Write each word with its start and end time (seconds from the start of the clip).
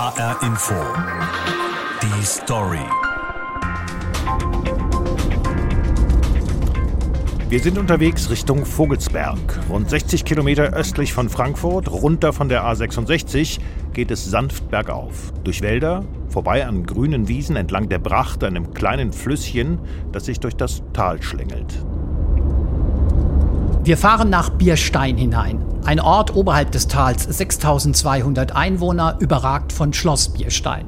HR 0.00 0.42
Info. 0.44 0.74
Die 2.02 2.24
Story. 2.24 2.78
Wir 7.50 7.60
sind 7.60 7.76
unterwegs 7.76 8.30
Richtung 8.30 8.64
Vogelsberg. 8.64 9.36
Rund 9.68 9.90
60 9.90 10.24
Kilometer 10.24 10.72
östlich 10.72 11.12
von 11.12 11.28
Frankfurt, 11.28 11.90
runter 11.90 12.32
von 12.32 12.48
der 12.48 12.64
A66, 12.64 13.60
geht 13.92 14.10
es 14.10 14.24
sanft 14.24 14.70
bergauf. 14.70 15.34
Durch 15.44 15.60
Wälder, 15.60 16.02
vorbei 16.30 16.66
an 16.66 16.86
grünen 16.86 17.28
Wiesen 17.28 17.56
entlang 17.56 17.90
der 17.90 17.98
Bracht, 17.98 18.42
einem 18.42 18.72
kleinen 18.72 19.12
Flüsschen, 19.12 19.80
das 20.12 20.24
sich 20.24 20.40
durch 20.40 20.56
das 20.56 20.82
Tal 20.94 21.22
schlängelt. 21.22 21.84
Wir 23.82 23.96
fahren 23.96 24.28
nach 24.28 24.50
Bierstein 24.50 25.16
hinein. 25.16 25.64
Ein 25.84 26.00
Ort 26.00 26.36
oberhalb 26.36 26.70
des 26.70 26.86
Tals, 26.86 27.22
6200 27.24 28.54
Einwohner, 28.54 29.16
überragt 29.20 29.72
von 29.72 29.94
Schloss 29.94 30.28
Bierstein. 30.28 30.84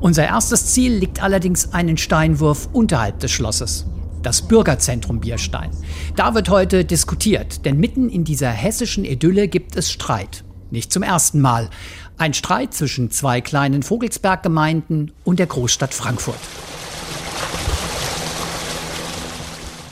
Unser 0.00 0.26
erstes 0.26 0.66
Ziel 0.66 0.92
liegt 0.92 1.22
allerdings 1.22 1.72
einen 1.72 1.96
Steinwurf 1.96 2.68
unterhalb 2.72 3.20
des 3.20 3.30
Schlosses. 3.30 3.86
Das 4.22 4.42
Bürgerzentrum 4.42 5.20
Bierstein. 5.20 5.70
Da 6.16 6.34
wird 6.34 6.48
heute 6.48 6.84
diskutiert, 6.84 7.64
denn 7.64 7.78
mitten 7.78 8.08
in 8.08 8.24
dieser 8.24 8.50
hessischen 8.50 9.04
Idylle 9.04 9.46
gibt 9.46 9.76
es 9.76 9.92
Streit. 9.92 10.42
Nicht 10.72 10.92
zum 10.92 11.04
ersten 11.04 11.40
Mal. 11.40 11.70
Ein 12.18 12.34
Streit 12.34 12.74
zwischen 12.74 13.12
zwei 13.12 13.40
kleinen 13.40 13.84
Vogelsberggemeinden 13.84 15.12
und 15.22 15.38
der 15.38 15.46
Großstadt 15.46 15.94
Frankfurt. 15.94 16.34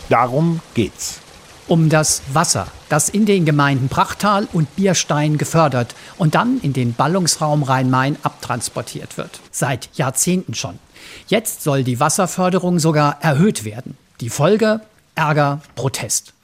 Darum 0.09 0.61
geht's 0.75 1.24
um 1.69 1.89
das 1.89 2.23
Wasser, 2.33 2.67
das 2.89 3.09
in 3.09 3.27
den 3.27 3.45
Gemeinden 3.45 3.89
Prachtal 3.89 4.49
und 4.53 4.75
Bierstein 4.77 5.39
gefördert 5.39 5.95
und 6.19 6.35
dann 6.35 6.61
in 6.61 6.73
den 6.73 6.95
Ballungsraum 6.95 7.63
Rhein-Main 7.63 8.17
abtransportiert 8.23 9.17
wird. 9.17 9.41
Seit 9.51 9.91
Jahrzehnten 9.95 10.55
schon. 10.55 10.79
Jetzt 11.27 11.63
soll 11.63 11.85
die 11.85 12.01
Wasserförderung 12.01 12.79
sogar 12.79 13.23
erhöht 13.23 13.65
werden. 13.65 13.97
Die 14.21 14.31
Folge? 14.31 14.81
Ärger, 15.15 15.61
Protest. 15.75 16.35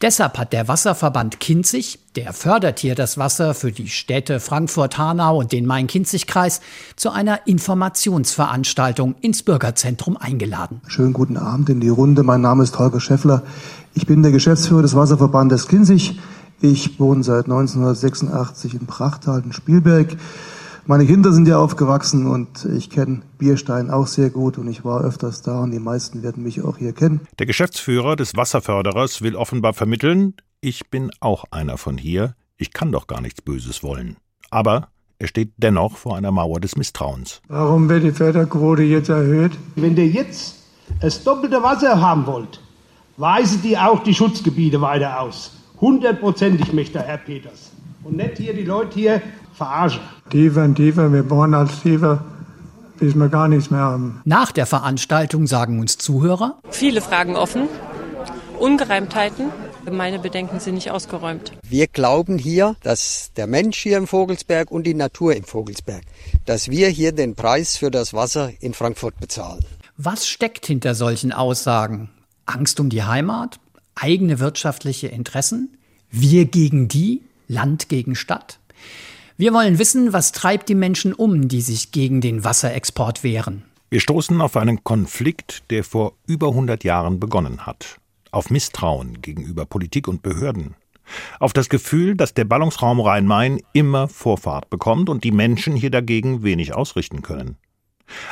Deshalb 0.00 0.38
hat 0.38 0.52
der 0.52 0.68
Wasserverband 0.68 1.40
Kinzig, 1.40 1.98
der 2.14 2.32
fördert 2.32 2.78
hier 2.78 2.94
das 2.94 3.18
Wasser 3.18 3.54
für 3.54 3.72
die 3.72 3.88
Städte 3.88 4.40
Frankfurt, 4.40 4.98
Hanau 4.98 5.38
und 5.38 5.52
den 5.52 5.66
Main-Kinzig-Kreis, 5.66 6.60
zu 6.94 7.10
einer 7.10 7.46
Informationsveranstaltung 7.46 9.16
ins 9.20 9.42
Bürgerzentrum 9.42 10.16
eingeladen. 10.16 10.80
Schönen 10.86 11.12
guten 11.12 11.36
Abend 11.36 11.68
in 11.68 11.80
die 11.80 11.88
Runde. 11.88 12.22
Mein 12.22 12.42
Name 12.42 12.62
ist 12.62 12.78
Holger 12.78 13.00
Scheffler. 13.00 13.42
Ich 13.96 14.06
bin 14.06 14.22
der 14.22 14.30
Geschäftsführer 14.30 14.82
des 14.82 14.94
Wasserverbandes 14.94 15.68
Kinzig. 15.68 16.20
Ich 16.60 17.00
wohne 17.00 17.24
seit 17.24 17.46
1986 17.46 18.74
in 18.74 18.86
Prachtal 18.86 19.42
in 19.42 19.54
Spielberg. 19.54 20.18
Meine 20.84 21.06
Kinder 21.06 21.32
sind 21.32 21.48
ja 21.48 21.58
aufgewachsen 21.58 22.26
und 22.26 22.66
ich 22.66 22.90
kenne 22.90 23.22
Bierstein 23.38 23.88
auch 23.88 24.06
sehr 24.06 24.28
gut 24.28 24.58
und 24.58 24.68
ich 24.68 24.84
war 24.84 25.02
öfters 25.02 25.40
da 25.40 25.62
und 25.62 25.70
die 25.70 25.78
meisten 25.78 26.22
werden 26.22 26.42
mich 26.42 26.62
auch 26.62 26.76
hier 26.76 26.92
kennen. 26.92 27.22
Der 27.38 27.46
Geschäftsführer 27.46 28.16
des 28.16 28.36
Wasserförderers 28.36 29.22
will 29.22 29.34
offenbar 29.34 29.72
vermitteln, 29.72 30.34
ich 30.60 30.90
bin 30.90 31.10
auch 31.20 31.46
einer 31.50 31.78
von 31.78 31.96
hier, 31.96 32.34
ich 32.58 32.74
kann 32.74 32.92
doch 32.92 33.06
gar 33.06 33.22
nichts 33.22 33.40
Böses 33.40 33.82
wollen. 33.82 34.18
Aber 34.50 34.88
er 35.18 35.26
steht 35.26 35.54
dennoch 35.56 35.96
vor 35.96 36.18
einer 36.18 36.32
Mauer 36.32 36.60
des 36.60 36.76
Misstrauens. 36.76 37.40
Warum 37.48 37.88
wird 37.88 38.04
die 38.04 38.12
Förderquote 38.12 38.82
jetzt 38.82 39.08
erhöht? 39.08 39.52
Wenn 39.74 39.96
ihr 39.96 40.06
jetzt 40.06 40.56
das 41.00 41.24
doppelte 41.24 41.62
Wasser 41.62 41.98
haben 41.98 42.26
wollt, 42.26 42.60
weisen 43.16 43.62
die 43.62 43.78
auch 43.78 44.02
die 44.02 44.14
Schutzgebiete 44.14 44.80
weiter 44.80 45.20
aus. 45.20 45.52
Hundertprozentig, 45.80 46.72
möchte 46.72 47.02
Herr 47.02 47.18
Peters. 47.18 47.72
Und 48.04 48.16
nicht 48.16 48.38
hier 48.38 48.54
die 48.54 48.64
Leute 48.64 48.94
hier 48.94 49.22
verarschen. 49.54 50.00
Tiefer 50.30 50.64
und 50.64 50.76
tiefer, 50.76 51.12
wir 51.12 51.22
bohren 51.22 51.54
als 51.54 51.80
tiefer, 51.82 52.24
bis 52.98 53.14
wir 53.14 53.28
gar 53.28 53.48
nichts 53.48 53.70
mehr 53.70 53.80
haben. 53.80 54.20
Nach 54.24 54.52
der 54.52 54.66
Veranstaltung 54.66 55.46
sagen 55.46 55.80
uns 55.80 55.98
Zuhörer. 55.98 56.58
Viele 56.70 57.00
Fragen 57.00 57.36
offen, 57.36 57.68
Ungereimtheiten. 58.58 59.46
Meine 59.90 60.18
Bedenken 60.18 60.58
sind 60.58 60.74
nicht 60.74 60.90
ausgeräumt. 60.90 61.52
Wir 61.68 61.86
glauben 61.86 62.38
hier, 62.38 62.74
dass 62.82 63.30
der 63.36 63.46
Mensch 63.46 63.78
hier 63.78 63.98
im 63.98 64.08
Vogelsberg 64.08 64.70
und 64.72 64.84
die 64.84 64.94
Natur 64.94 65.36
im 65.36 65.44
Vogelsberg, 65.44 66.02
dass 66.44 66.70
wir 66.70 66.88
hier 66.88 67.12
den 67.12 67.36
Preis 67.36 67.76
für 67.76 67.92
das 67.92 68.12
Wasser 68.12 68.50
in 68.60 68.74
Frankfurt 68.74 69.20
bezahlen. 69.20 69.64
Was 69.96 70.26
steckt 70.26 70.66
hinter 70.66 70.96
solchen 70.96 71.32
Aussagen? 71.32 72.10
Angst 72.46 72.80
um 72.80 72.88
die 72.88 73.02
Heimat, 73.02 73.58
eigene 73.94 74.38
wirtschaftliche 74.38 75.08
Interessen, 75.08 75.76
wir 76.10 76.46
gegen 76.46 76.88
die, 76.88 77.22
Land 77.48 77.88
gegen 77.88 78.14
Stadt. 78.14 78.58
Wir 79.36 79.52
wollen 79.52 79.78
wissen, 79.78 80.12
was 80.12 80.32
treibt 80.32 80.68
die 80.68 80.74
Menschen 80.74 81.12
um, 81.12 81.48
die 81.48 81.60
sich 81.60 81.92
gegen 81.92 82.20
den 82.20 82.44
Wasserexport 82.44 83.22
wehren. 83.22 83.64
Wir 83.90 84.00
stoßen 84.00 84.40
auf 84.40 84.56
einen 84.56 84.82
Konflikt, 84.82 85.64
der 85.70 85.84
vor 85.84 86.14
über 86.26 86.48
100 86.48 86.84
Jahren 86.84 87.20
begonnen 87.20 87.66
hat. 87.66 87.98
Auf 88.30 88.50
Misstrauen 88.50 89.20
gegenüber 89.22 89.66
Politik 89.66 90.08
und 90.08 90.22
Behörden. 90.22 90.74
Auf 91.38 91.52
das 91.52 91.68
Gefühl, 91.68 92.16
dass 92.16 92.34
der 92.34 92.44
Ballungsraum 92.44 93.00
Rhein-Main 93.00 93.60
immer 93.72 94.08
Vorfahrt 94.08 94.70
bekommt 94.70 95.08
und 95.08 95.22
die 95.22 95.30
Menschen 95.30 95.76
hier 95.76 95.90
dagegen 95.90 96.42
wenig 96.42 96.74
ausrichten 96.74 97.22
können. 97.22 97.56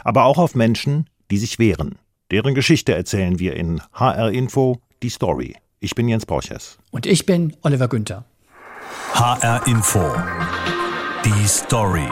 Aber 0.03 0.25
auch 0.25 0.39
auf 0.39 0.55
Menschen, 0.55 1.09
die 1.31 1.39
sich 1.39 1.59
wehren. 1.59 1.99
Deren 2.35 2.57
Geschichte 2.57 2.93
erzählen 2.93 3.39
wir 3.39 3.55
in 3.55 3.81
HR 3.93 4.33
Info, 4.33 4.81
die 5.05 5.09
Story. 5.09 5.55
Ich 5.79 5.95
bin 5.95 6.09
Jens 6.09 6.27
Borches. 6.27 6.79
Und 6.91 7.07
ich 7.07 7.27
bin 7.27 7.57
Oliver 7.63 7.87
Günther. 7.87 8.25
HR 9.13 9.65
Info, 9.69 10.05
die 11.25 11.47
Story. 11.47 12.09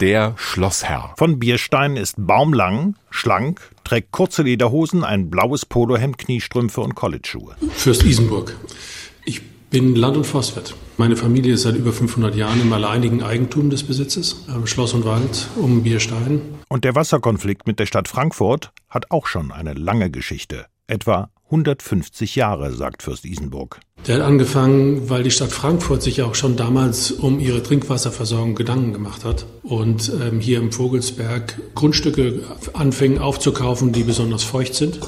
Der 0.00 0.34
Schlossherr. 0.36 1.14
Von 1.16 1.38
Bierstein 1.38 1.96
ist 1.96 2.16
baumlang, 2.18 2.96
schlank, 3.08 3.70
trägt 3.84 4.10
kurze 4.10 4.42
Lederhosen, 4.42 5.04
ein 5.04 5.30
blaues 5.30 5.64
Polohemd, 5.64 6.18
Kniestrümpfe 6.18 6.80
und 6.80 6.96
College-Schuhe. 6.96 7.54
Fürst 7.76 8.02
Isenburg. 8.02 8.56
Ich 9.72 9.78
bin 9.78 9.94
Land- 9.94 10.16
und 10.16 10.26
Forstwirt. 10.26 10.74
Meine 10.96 11.14
Familie 11.14 11.54
ist 11.54 11.62
seit 11.62 11.76
über 11.76 11.92
500 11.92 12.34
Jahren 12.34 12.60
im 12.60 12.72
alleinigen 12.72 13.22
Eigentum 13.22 13.70
des 13.70 13.84
Besitzes, 13.84 14.44
Schloss 14.64 14.94
und 14.94 15.04
Wald 15.04 15.46
um 15.54 15.84
Bierstein. 15.84 16.40
Und 16.68 16.82
der 16.82 16.96
Wasserkonflikt 16.96 17.68
mit 17.68 17.78
der 17.78 17.86
Stadt 17.86 18.08
Frankfurt 18.08 18.72
hat 18.88 19.12
auch 19.12 19.28
schon 19.28 19.52
eine 19.52 19.74
lange 19.74 20.10
Geschichte. 20.10 20.66
Etwa 20.88 21.30
150 21.44 22.34
Jahre, 22.34 22.72
sagt 22.72 23.04
Fürst 23.04 23.24
Isenburg. 23.24 23.78
Der 24.08 24.16
hat 24.16 24.22
angefangen, 24.22 25.08
weil 25.08 25.22
die 25.22 25.30
Stadt 25.30 25.52
Frankfurt 25.52 26.02
sich 26.02 26.20
auch 26.22 26.34
schon 26.34 26.56
damals 26.56 27.12
um 27.12 27.38
ihre 27.38 27.62
Trinkwasserversorgung 27.62 28.56
Gedanken 28.56 28.92
gemacht 28.92 29.24
hat 29.24 29.46
und 29.62 30.10
ähm, 30.20 30.40
hier 30.40 30.58
im 30.58 30.72
Vogelsberg 30.72 31.60
Grundstücke 31.76 32.40
anfing 32.72 33.18
aufzukaufen, 33.18 33.92
die 33.92 34.02
besonders 34.02 34.42
feucht 34.42 34.74
sind 34.74 34.98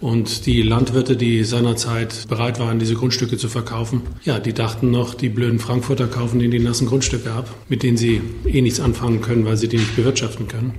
und 0.00 0.46
die 0.46 0.62
Landwirte, 0.62 1.16
die 1.16 1.44
seinerzeit 1.44 2.28
bereit 2.28 2.58
waren, 2.60 2.78
diese 2.78 2.94
Grundstücke 2.94 3.36
zu 3.36 3.48
verkaufen, 3.48 4.02
ja, 4.24 4.38
die 4.38 4.52
dachten 4.52 4.90
noch, 4.90 5.14
die 5.14 5.28
blöden 5.28 5.58
Frankfurter 5.58 6.06
kaufen 6.06 6.38
denen 6.38 6.52
die 6.52 6.60
nassen 6.60 6.86
Grundstücke 6.86 7.32
ab, 7.32 7.48
mit 7.68 7.82
denen 7.82 7.96
sie 7.96 8.22
eh 8.46 8.60
nichts 8.60 8.80
anfangen 8.80 9.20
können, 9.20 9.44
weil 9.44 9.56
sie 9.56 9.68
die 9.68 9.78
nicht 9.78 9.96
bewirtschaften 9.96 10.46
können. 10.48 10.74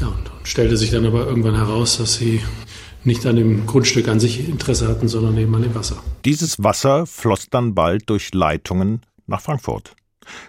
Ja, 0.00 0.08
und 0.08 0.30
stellte 0.44 0.76
sich 0.76 0.90
dann 0.90 1.06
aber 1.06 1.26
irgendwann 1.26 1.54
heraus, 1.54 1.98
dass 1.98 2.14
sie 2.14 2.40
nicht 3.04 3.24
an 3.26 3.36
dem 3.36 3.66
Grundstück 3.66 4.08
an 4.08 4.20
sich 4.20 4.48
Interesse 4.48 4.88
hatten, 4.88 5.08
sondern 5.08 5.36
eben 5.38 5.54
an 5.54 5.62
dem 5.62 5.74
Wasser. 5.74 6.02
Dieses 6.24 6.62
Wasser 6.62 7.06
floss 7.06 7.48
dann 7.50 7.74
bald 7.74 8.08
durch 8.10 8.32
Leitungen 8.34 9.02
nach 9.26 9.40
Frankfurt. 9.40 9.94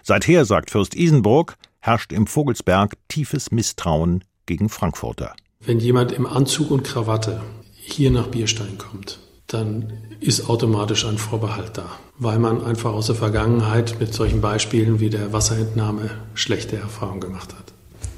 Seither, 0.02 0.44
sagt 0.44 0.70
Fürst 0.70 0.94
Isenburg, 0.94 1.56
herrscht 1.80 2.12
im 2.12 2.26
Vogelsberg 2.26 2.94
tiefes 3.08 3.50
Misstrauen 3.50 4.24
gegen 4.46 4.68
Frankfurter. 4.68 5.34
Wenn 5.60 5.78
jemand 5.78 6.12
im 6.12 6.26
Anzug 6.26 6.70
und 6.70 6.82
Krawatte 6.82 7.40
hier 7.84 8.10
nach 8.10 8.28
Bierstein 8.28 8.78
kommt, 8.78 9.18
dann 9.48 9.92
ist 10.20 10.48
automatisch 10.48 11.04
ein 11.04 11.18
Vorbehalt 11.18 11.76
da, 11.76 11.86
weil 12.18 12.38
man 12.38 12.64
einfach 12.64 12.92
aus 12.92 13.06
der 13.06 13.16
Vergangenheit 13.16 13.96
mit 14.00 14.14
solchen 14.14 14.40
Beispielen 14.40 15.00
wie 15.00 15.10
der 15.10 15.32
Wasserentnahme 15.32 16.10
schlechte 16.34 16.76
Erfahrungen 16.76 17.20
gemacht 17.20 17.52
hat. 17.52 17.72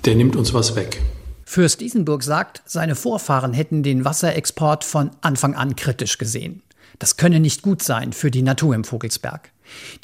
Der 0.05 0.14
nimmt 0.14 0.37
uns 0.37 0.52
was 0.52 0.76
weg. 0.76 1.00
Fürst 1.44 1.82
Isenburg 1.82 2.22
sagt, 2.22 2.62
seine 2.66 2.94
Vorfahren 2.94 3.52
hätten 3.52 3.82
den 3.82 4.05
Wasserexport 4.05 4.84
von 4.84 5.11
Anfang 5.22 5.55
an 5.55 5.76
kritisch 5.76 6.19
gesehen. 6.19 6.62
Das 6.99 7.17
könne 7.17 7.40
nicht 7.40 7.62
gut 7.62 7.82
sein 7.82 8.12
für 8.12 8.31
die 8.31 8.43
Natur 8.43 8.75
im 8.75 8.84
Vogelsberg. 8.84 9.50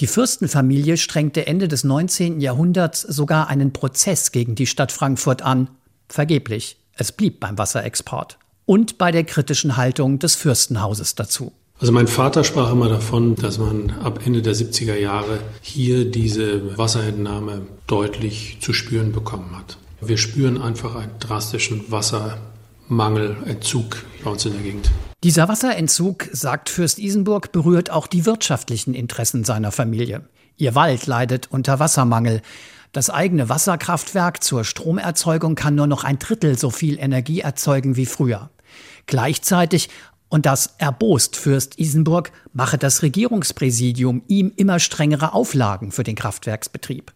Die 0.01 0.07
Fürstenfamilie 0.07 0.97
strengte 0.97 1.47
Ende 1.47 1.69
des 1.69 1.85
19. 1.85 2.41
Jahrhunderts 2.41 3.03
sogar 3.03 3.49
einen 3.49 3.73
Prozess 3.73 4.33
gegen 4.33 4.55
die 4.55 4.67
Stadt 4.67 4.91
Frankfurt 4.91 5.43
an. 5.43 5.69
Vergeblich. 6.09 6.79
Es 6.95 7.13
blieb 7.13 7.41
beim 7.41 7.57
Wasserexport 7.57 8.39
und 8.71 8.99
bei 8.99 9.11
der 9.11 9.25
kritischen 9.25 9.77
Haltung 9.77 10.21
des 10.21 10.37
Fürstenhauses 10.37 11.17
dazu. 11.17 11.51
Also 11.81 11.93
mein 11.93 12.07
Vater 12.07 12.45
sprach 12.45 12.71
immer 12.71 12.89
davon, 12.89 13.35
dass 13.35 13.59
man 13.59 13.91
ab 14.01 14.21
Ende 14.25 14.43
der 14.43 14.55
70er 14.55 14.95
Jahre 14.95 15.41
hier 15.61 16.09
diese 16.09 16.79
Wasserentnahme 16.79 17.63
deutlich 17.89 18.59
zu 18.61 18.73
spüren 18.73 19.11
bekommen 19.11 19.59
hat. 19.59 19.77
Wir 20.01 20.19
spüren 20.19 20.63
einfach 20.63 20.95
einen 20.95 21.11
drastischen 21.19 21.91
Wassermangelentzug 21.91 24.05
bei 24.23 24.31
uns 24.31 24.47
in 24.47 24.53
der 24.53 24.63
Gegend. 24.63 24.93
Dieser 25.25 25.49
Wasserentzug, 25.49 26.29
sagt 26.31 26.69
Fürst 26.69 27.01
Isenburg, 27.01 27.51
berührt 27.51 27.91
auch 27.91 28.07
die 28.07 28.25
wirtschaftlichen 28.25 28.95
Interessen 28.95 29.43
seiner 29.43 29.73
Familie. 29.73 30.27
Ihr 30.59 30.77
Wald 30.77 31.09
leidet 31.09 31.49
unter 31.51 31.81
Wassermangel. 31.81 32.41
Das 32.93 33.11
eigene 33.11 33.49
Wasserkraftwerk 33.49 34.45
zur 34.45 34.63
Stromerzeugung 34.63 35.57
kann 35.57 35.75
nur 35.75 35.89
noch 35.89 36.05
ein 36.05 36.21
Drittel 36.21 36.57
so 36.57 36.71
viel 36.71 37.01
Energie 37.01 37.41
erzeugen 37.41 37.97
wie 37.97 38.07
früher. 38.07 38.49
Gleichzeitig, 39.07 39.89
und 40.29 40.47
das 40.47 40.75
erbost 40.79 41.37
Fürst 41.37 41.79
Isenburg, 41.79 42.33
mache 42.53 42.79
das 42.79 43.03
Regierungspräsidium 43.03 44.23
ihm 44.29 44.53
immer 44.57 44.79
strengere 44.79 45.33
Auflagen 45.33 45.93
für 45.93 46.05
den 46.05 46.15
Kraftwerksbetrieb. 46.15 47.13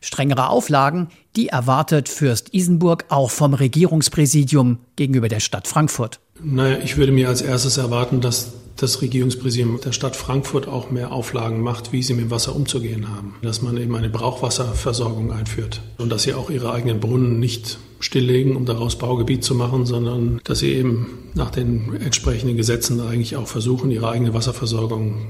Strengere 0.00 0.48
Auflagen, 0.48 1.08
die 1.36 1.48
erwartet 1.48 2.08
Fürst 2.08 2.54
Isenburg 2.54 3.04
auch 3.08 3.30
vom 3.30 3.54
Regierungspräsidium 3.54 4.78
gegenüber 4.96 5.28
der 5.28 5.40
Stadt 5.40 5.68
Frankfurt. 5.68 6.20
Naja, 6.42 6.78
ich 6.82 6.96
würde 6.96 7.12
mir 7.12 7.28
als 7.28 7.42
erstes 7.42 7.76
erwarten, 7.76 8.20
dass 8.20 8.52
das 8.80 9.02
Regierungspräsidium 9.02 9.78
der 9.84 9.92
Stadt 9.92 10.16
Frankfurt 10.16 10.66
auch 10.66 10.90
mehr 10.90 11.12
Auflagen 11.12 11.60
macht, 11.60 11.92
wie 11.92 12.02
sie 12.02 12.14
mit 12.14 12.30
Wasser 12.30 12.56
umzugehen 12.56 13.10
haben. 13.10 13.34
Dass 13.42 13.60
man 13.60 13.76
eben 13.76 13.94
eine 13.94 14.08
Brauchwasserversorgung 14.08 15.32
einführt 15.32 15.82
und 15.98 16.08
dass 16.10 16.22
sie 16.22 16.32
auch 16.32 16.48
ihre 16.48 16.72
eigenen 16.72 16.98
Brunnen 16.98 17.38
nicht 17.38 17.78
stilllegen, 18.00 18.56
um 18.56 18.64
daraus 18.64 18.96
Baugebiet 18.96 19.44
zu 19.44 19.54
machen, 19.54 19.84
sondern 19.84 20.40
dass 20.44 20.60
sie 20.60 20.72
eben 20.72 21.28
nach 21.34 21.50
den 21.50 21.94
entsprechenden 21.96 22.56
Gesetzen 22.56 23.00
eigentlich 23.00 23.36
auch 23.36 23.46
versuchen, 23.46 23.90
ihre 23.90 24.10
eigene 24.10 24.32
Wasserversorgung 24.32 25.26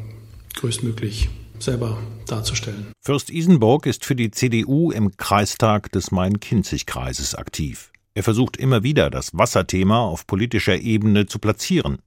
größtmöglich 0.54 1.28
selber 1.58 1.98
darzustellen. 2.26 2.92
Fürst 3.00 3.30
Isenburg 3.30 3.86
ist 3.86 4.04
für 4.04 4.14
die 4.14 4.30
CDU 4.30 4.92
im 4.92 5.16
Kreistag 5.16 5.90
des 5.92 6.12
Main-Kinzig-Kreises 6.12 7.34
aktiv. 7.34 7.90
Er 8.14 8.22
versucht 8.22 8.56
immer 8.56 8.82
wieder, 8.82 9.08
das 9.08 9.30
Wasserthema 9.36 10.00
auf 10.00 10.26
politischer 10.26 10.78
Ebene 10.78 11.26
zu 11.26 11.38
platzieren. 11.38 11.98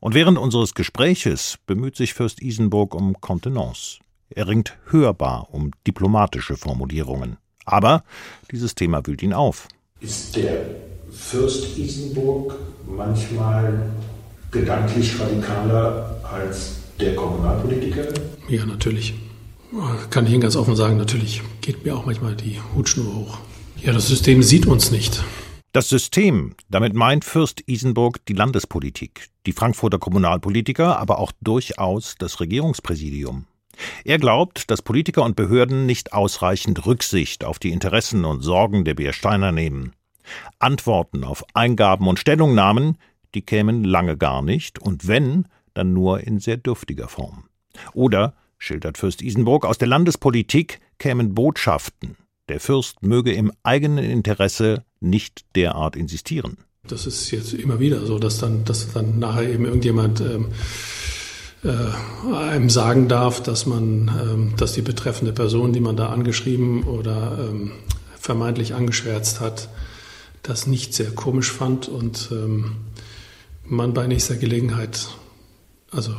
Und 0.00 0.14
während 0.14 0.38
unseres 0.38 0.74
Gespräches 0.74 1.58
bemüht 1.66 1.96
sich 1.96 2.14
Fürst 2.14 2.42
Isenburg 2.42 2.94
um 2.94 3.20
Kontenance. 3.20 3.98
Er 4.30 4.48
ringt 4.48 4.76
hörbar 4.86 5.48
um 5.50 5.70
diplomatische 5.86 6.56
Formulierungen. 6.56 7.38
Aber 7.64 8.02
dieses 8.50 8.74
Thema 8.74 9.06
wühlt 9.06 9.22
ihn 9.22 9.32
auf. 9.32 9.68
Ist 10.00 10.36
der 10.36 10.64
Fürst 11.10 11.76
Isenburg 11.78 12.54
manchmal 12.86 13.90
gedanklich 14.50 15.18
radikaler 15.20 16.20
als 16.32 16.76
der 17.00 17.14
Kommunalpolitiker? 17.14 18.08
Ja, 18.48 18.64
natürlich. 18.64 19.14
Kann 20.10 20.26
ich 20.26 20.32
Ihnen 20.32 20.40
ganz 20.40 20.56
offen 20.56 20.76
sagen, 20.76 20.96
natürlich 20.96 21.42
geht 21.60 21.84
mir 21.84 21.94
auch 21.94 22.06
manchmal 22.06 22.34
die 22.34 22.58
Hutschnur 22.74 23.14
hoch. 23.14 23.38
Ja, 23.82 23.92
das 23.92 24.08
System 24.08 24.42
sieht 24.42 24.66
uns 24.66 24.90
nicht. 24.90 25.22
Das 25.72 25.90
System, 25.90 26.54
damit 26.70 26.94
meint 26.94 27.26
Fürst 27.26 27.62
Isenburg 27.66 28.24
die 28.24 28.32
Landespolitik, 28.32 29.28
die 29.44 29.52
Frankfurter 29.52 29.98
Kommunalpolitiker, 29.98 30.98
aber 30.98 31.18
auch 31.18 31.30
durchaus 31.42 32.14
das 32.18 32.40
Regierungspräsidium. 32.40 33.46
Er 34.04 34.18
glaubt, 34.18 34.70
dass 34.70 34.80
Politiker 34.80 35.22
und 35.24 35.36
Behörden 35.36 35.84
nicht 35.84 36.14
ausreichend 36.14 36.86
Rücksicht 36.86 37.44
auf 37.44 37.58
die 37.58 37.70
Interessen 37.70 38.24
und 38.24 38.40
Sorgen 38.40 38.84
der 38.84 38.94
Biersteiner 38.94 39.52
nehmen. 39.52 39.92
Antworten 40.58 41.22
auf 41.22 41.44
Eingaben 41.54 42.08
und 42.08 42.18
Stellungnahmen, 42.18 42.96
die 43.34 43.42
kämen 43.42 43.84
lange 43.84 44.16
gar 44.16 44.40
nicht, 44.40 44.78
und 44.78 45.06
wenn, 45.06 45.48
dann 45.74 45.92
nur 45.92 46.20
in 46.20 46.38
sehr 46.40 46.56
dürftiger 46.56 47.08
Form. 47.08 47.44
Oder, 47.92 48.34
schildert 48.56 48.96
Fürst 48.96 49.20
Isenburg, 49.20 49.66
aus 49.66 49.76
der 49.76 49.88
Landespolitik 49.88 50.80
kämen 50.98 51.34
Botschaften. 51.34 52.16
Der 52.48 52.58
Fürst 52.58 53.02
möge 53.02 53.32
im 53.32 53.52
eigenen 53.62 54.04
Interesse 54.04 54.84
nicht 55.00 55.44
derart 55.54 55.96
insistieren. 55.96 56.58
Das 56.86 57.06
ist 57.06 57.30
jetzt 57.30 57.52
immer 57.52 57.80
wieder 57.80 58.06
so, 58.06 58.18
dass 58.18 58.38
dann, 58.38 58.64
dass 58.64 58.92
dann 58.92 59.18
nachher 59.18 59.48
eben 59.48 59.64
irgendjemand 59.64 60.20
ähm, 60.20 60.48
äh, 61.64 62.32
einem 62.32 62.70
sagen 62.70 63.08
darf, 63.08 63.42
dass 63.42 63.66
man, 63.66 64.08
ähm, 64.08 64.54
dass 64.56 64.72
die 64.72 64.82
betreffende 64.82 65.32
Person, 65.32 65.72
die 65.72 65.80
man 65.80 65.96
da 65.96 66.08
angeschrieben 66.08 66.84
oder 66.84 67.48
ähm, 67.50 67.72
vermeintlich 68.18 68.74
angeschwärzt 68.74 69.40
hat, 69.40 69.68
das 70.42 70.66
nicht 70.66 70.94
sehr 70.94 71.10
komisch 71.10 71.52
fand 71.52 71.88
und 71.88 72.30
ähm, 72.32 72.76
man 73.64 73.92
bei 73.92 74.06
nächster 74.06 74.36
Gelegenheit 74.36 75.08
also 75.90 76.14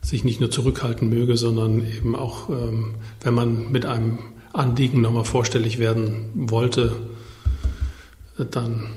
sich 0.00 0.24
nicht 0.24 0.40
nur 0.40 0.50
zurückhalten 0.50 1.08
möge, 1.08 1.36
sondern 1.36 1.86
eben 1.86 2.16
auch, 2.16 2.48
ähm, 2.48 2.94
wenn 3.20 3.34
man 3.34 3.70
mit 3.70 3.84
einem 3.84 4.18
Anliegen 4.52 5.00
nochmal 5.00 5.24
vorstellig 5.24 5.78
werden 5.78 6.30
wollte, 6.34 6.96
dann 8.44 8.88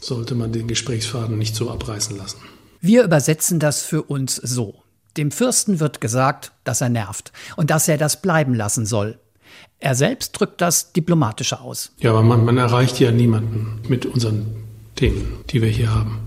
sollte 0.00 0.34
man 0.34 0.52
den 0.52 0.68
Gesprächsfaden 0.68 1.38
nicht 1.38 1.54
so 1.54 1.70
abreißen 1.70 2.16
lassen. 2.16 2.38
Wir 2.80 3.04
übersetzen 3.04 3.58
das 3.58 3.82
für 3.82 4.02
uns 4.02 4.36
so. 4.36 4.82
Dem 5.16 5.30
Fürsten 5.30 5.80
wird 5.80 6.00
gesagt, 6.00 6.52
dass 6.64 6.80
er 6.80 6.90
nervt 6.90 7.32
und 7.56 7.70
dass 7.70 7.88
er 7.88 7.96
das 7.96 8.20
bleiben 8.20 8.54
lassen 8.54 8.84
soll. 8.84 9.18
Er 9.78 9.94
selbst 9.94 10.32
drückt 10.32 10.60
das 10.60 10.92
diplomatischer 10.92 11.62
aus. 11.62 11.92
Ja, 11.98 12.10
aber 12.10 12.22
man, 12.22 12.44
man 12.44 12.58
erreicht 12.58 13.00
ja 13.00 13.10
niemanden 13.10 13.80
mit 13.88 14.06
unseren 14.06 14.46
Themen, 14.94 15.38
die 15.50 15.62
wir 15.62 15.68
hier 15.68 15.94
haben. 15.94 16.25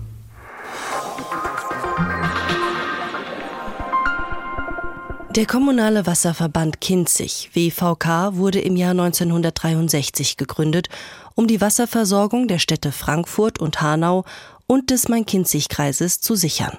Der 5.36 5.46
kommunale 5.46 6.06
Wasserverband 6.06 6.80
Kinzig, 6.80 7.50
WVK, 7.52 8.34
wurde 8.34 8.58
im 8.58 8.74
Jahr 8.74 8.90
1963 8.90 10.36
gegründet, 10.36 10.88
um 11.36 11.46
die 11.46 11.60
Wasserversorgung 11.60 12.48
der 12.48 12.58
Städte 12.58 12.90
Frankfurt 12.90 13.60
und 13.60 13.80
Hanau 13.80 14.24
und 14.66 14.90
des 14.90 15.08
Main-Kinzig-Kreises 15.08 16.20
zu 16.20 16.34
sichern. 16.34 16.78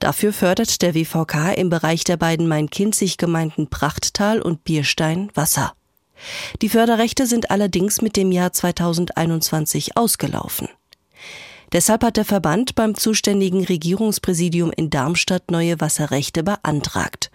Dafür 0.00 0.32
fördert 0.32 0.80
der 0.80 0.94
WVK 0.94 1.52
im 1.52 1.68
Bereich 1.68 2.04
der 2.04 2.16
beiden 2.16 2.48
Main-Kinzig-Gemeinden 2.48 3.68
Prachttal 3.68 4.40
und 4.40 4.64
Bierstein 4.64 5.30
Wasser. 5.34 5.74
Die 6.62 6.70
Förderrechte 6.70 7.26
sind 7.26 7.50
allerdings 7.50 8.00
mit 8.00 8.16
dem 8.16 8.32
Jahr 8.32 8.54
2021 8.54 9.98
ausgelaufen. 9.98 10.70
Deshalb 11.72 12.04
hat 12.04 12.16
der 12.16 12.24
Verband 12.24 12.74
beim 12.74 12.94
zuständigen 12.94 13.64
Regierungspräsidium 13.64 14.70
in 14.70 14.90
Darmstadt 14.90 15.50
neue 15.50 15.80
Wasserrechte 15.80 16.42
beantragt. 16.42 17.30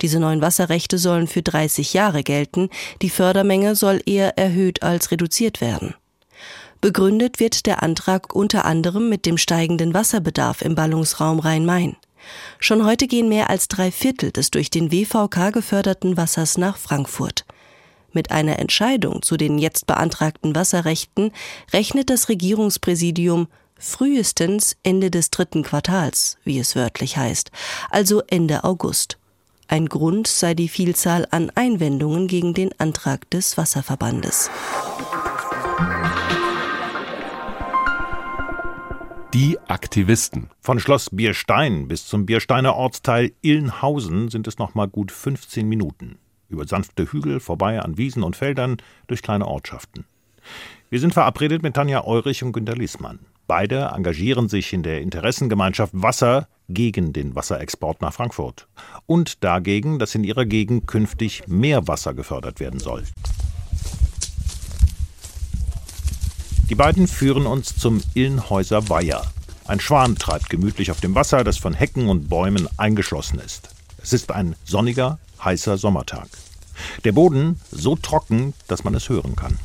Diese 0.00 0.18
neuen 0.18 0.40
Wasserrechte 0.40 0.98
sollen 0.98 1.26
für 1.26 1.42
30 1.42 1.92
Jahre 1.92 2.22
gelten, 2.22 2.70
die 3.02 3.10
Fördermenge 3.10 3.76
soll 3.76 4.00
eher 4.06 4.38
erhöht 4.38 4.82
als 4.82 5.10
reduziert 5.10 5.60
werden. 5.60 5.94
Begründet 6.80 7.40
wird 7.40 7.66
der 7.66 7.82
Antrag 7.82 8.34
unter 8.34 8.64
anderem 8.64 9.10
mit 9.10 9.26
dem 9.26 9.36
steigenden 9.36 9.92
Wasserbedarf 9.92 10.62
im 10.62 10.74
Ballungsraum 10.74 11.38
Rhein-Main. 11.38 11.96
Schon 12.58 12.86
heute 12.86 13.06
gehen 13.06 13.28
mehr 13.28 13.50
als 13.50 13.68
drei 13.68 13.90
Viertel 13.90 14.30
des 14.30 14.50
durch 14.50 14.70
den 14.70 14.90
WVK 14.90 15.52
geförderten 15.52 16.16
Wassers 16.16 16.56
nach 16.56 16.78
Frankfurt. 16.78 17.44
Mit 18.12 18.30
einer 18.30 18.58
Entscheidung 18.58 19.22
zu 19.22 19.36
den 19.36 19.58
jetzt 19.58 19.86
beantragten 19.86 20.54
Wasserrechten 20.54 21.32
rechnet 21.72 22.10
das 22.10 22.28
Regierungspräsidium 22.28 23.48
frühestens 23.78 24.76
Ende 24.82 25.10
des 25.10 25.30
dritten 25.30 25.62
Quartals, 25.62 26.36
wie 26.44 26.58
es 26.58 26.76
wörtlich 26.76 27.16
heißt, 27.16 27.50
also 27.88 28.22
Ende 28.26 28.64
August. 28.64 29.18
Ein 29.68 29.86
Grund 29.86 30.26
sei 30.26 30.54
die 30.54 30.68
Vielzahl 30.68 31.26
an 31.30 31.50
Einwendungen 31.54 32.26
gegen 32.26 32.54
den 32.54 32.78
Antrag 32.78 33.30
des 33.30 33.56
Wasserverbandes. 33.56 34.50
Die 39.32 39.56
Aktivisten. 39.68 40.50
Von 40.60 40.80
Schloss 40.80 41.10
Bierstein 41.12 41.86
bis 41.86 42.04
zum 42.06 42.26
Biersteiner 42.26 42.74
Ortsteil 42.74 43.32
Illenhausen 43.42 44.28
sind 44.28 44.48
es 44.48 44.58
noch 44.58 44.74
mal 44.74 44.88
gut 44.88 45.12
15 45.12 45.68
Minuten 45.68 46.18
über 46.50 46.66
sanfte 46.66 47.10
Hügel, 47.10 47.40
vorbei 47.40 47.80
an 47.80 47.96
Wiesen 47.96 48.22
und 48.22 48.36
Feldern, 48.36 48.76
durch 49.06 49.22
kleine 49.22 49.46
Ortschaften. 49.46 50.04
Wir 50.90 51.00
sind 51.00 51.14
verabredet 51.14 51.62
mit 51.62 51.74
Tanja 51.74 52.04
Eurich 52.04 52.42
und 52.42 52.52
Günter 52.52 52.74
Liesmann. 52.74 53.20
Beide 53.46 53.92
engagieren 53.94 54.48
sich 54.48 54.72
in 54.72 54.82
der 54.82 55.00
Interessengemeinschaft 55.00 55.92
Wasser 55.94 56.48
gegen 56.68 57.12
den 57.12 57.34
Wasserexport 57.34 58.00
nach 58.00 58.12
Frankfurt 58.12 58.68
und 59.06 59.42
dagegen, 59.42 59.98
dass 59.98 60.14
in 60.14 60.24
ihrer 60.24 60.44
Gegend 60.44 60.86
künftig 60.86 61.42
mehr 61.48 61.88
Wasser 61.88 62.14
gefördert 62.14 62.60
werden 62.60 62.78
soll. 62.78 63.04
Die 66.68 66.76
beiden 66.76 67.08
führen 67.08 67.46
uns 67.46 67.76
zum 67.76 68.00
Illenhäuser 68.14 68.88
Weiher. 68.88 69.22
Ein 69.66 69.80
Schwan 69.80 70.14
treibt 70.14 70.48
gemütlich 70.50 70.92
auf 70.92 71.00
dem 71.00 71.16
Wasser, 71.16 71.42
das 71.42 71.58
von 71.58 71.74
Hecken 71.74 72.08
und 72.08 72.28
Bäumen 72.28 72.68
eingeschlossen 72.76 73.40
ist. 73.40 73.70
Es 74.02 74.12
ist 74.12 74.30
ein 74.30 74.54
sonniger, 74.64 75.18
heißer 75.44 75.78
Sommertag. 75.78 76.28
Der 77.04 77.12
Boden 77.12 77.60
so 77.70 77.96
trocken, 77.96 78.54
dass 78.68 78.84
man 78.84 78.94
es 78.94 79.08
hören 79.08 79.36
kann. 79.36 79.58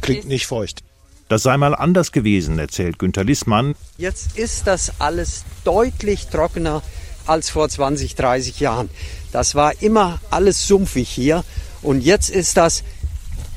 Klingt 0.00 0.26
nicht 0.26 0.46
feucht. 0.46 0.82
Das 1.28 1.42
sei 1.42 1.58
mal 1.58 1.74
anders 1.74 2.12
gewesen, 2.12 2.58
erzählt 2.58 2.98
Günter 2.98 3.24
Lissmann. 3.24 3.74
Jetzt 3.98 4.38
ist 4.38 4.66
das 4.66 4.98
alles 4.98 5.44
deutlich 5.64 6.28
trockener 6.28 6.82
als 7.26 7.50
vor 7.50 7.68
20, 7.68 8.14
30 8.14 8.60
Jahren. 8.60 8.88
Das 9.32 9.54
war 9.54 9.82
immer 9.82 10.20
alles 10.30 10.66
sumpfig 10.66 11.08
hier 11.08 11.44
und 11.82 12.00
jetzt 12.00 12.30
ist 12.30 12.56
das 12.56 12.82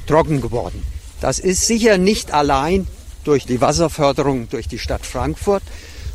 trocken 0.07 0.41
geworden. 0.41 0.83
Das 1.21 1.39
ist 1.39 1.65
sicher 1.65 1.97
nicht 1.97 2.33
allein 2.33 2.87
durch 3.23 3.45
die 3.45 3.61
Wasserförderung 3.61 4.49
durch 4.49 4.67
die 4.67 4.79
Stadt 4.79 5.05
Frankfurt, 5.05 5.63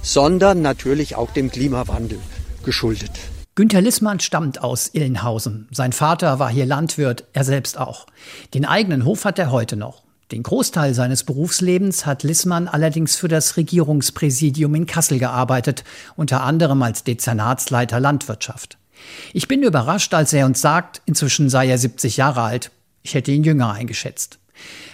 sondern 0.02 0.60
natürlich 0.60 1.16
auch 1.16 1.30
dem 1.30 1.50
Klimawandel 1.50 2.18
geschuldet. 2.64 3.12
Günter 3.56 3.80
Lissmann 3.80 4.20
stammt 4.20 4.62
aus 4.62 4.90
Illenhausen. 4.92 5.66
Sein 5.70 5.94
Vater 5.94 6.38
war 6.38 6.50
hier 6.50 6.66
Landwirt, 6.66 7.24
er 7.32 7.42
selbst 7.42 7.78
auch. 7.78 8.04
Den 8.52 8.66
eigenen 8.66 9.06
Hof 9.06 9.24
hat 9.24 9.38
er 9.38 9.50
heute 9.50 9.76
noch. 9.76 10.02
Den 10.30 10.42
Großteil 10.42 10.92
seines 10.92 11.24
Berufslebens 11.24 12.04
hat 12.04 12.22
Lissmann 12.22 12.68
allerdings 12.68 13.16
für 13.16 13.28
das 13.28 13.56
Regierungspräsidium 13.56 14.74
in 14.74 14.84
Kassel 14.84 15.18
gearbeitet, 15.18 15.84
unter 16.16 16.42
anderem 16.42 16.82
als 16.82 17.02
Dezernatsleiter 17.04 17.98
Landwirtschaft. 17.98 18.76
Ich 19.32 19.48
bin 19.48 19.62
überrascht, 19.62 20.12
als 20.12 20.34
er 20.34 20.44
uns 20.44 20.60
sagt, 20.60 21.00
inzwischen 21.06 21.48
sei 21.48 21.68
er 21.68 21.78
70 21.78 22.18
Jahre 22.18 22.42
alt. 22.42 22.70
Ich 23.02 23.14
hätte 23.14 23.32
ihn 23.32 23.42
jünger 23.42 23.72
eingeschätzt. 23.72 24.38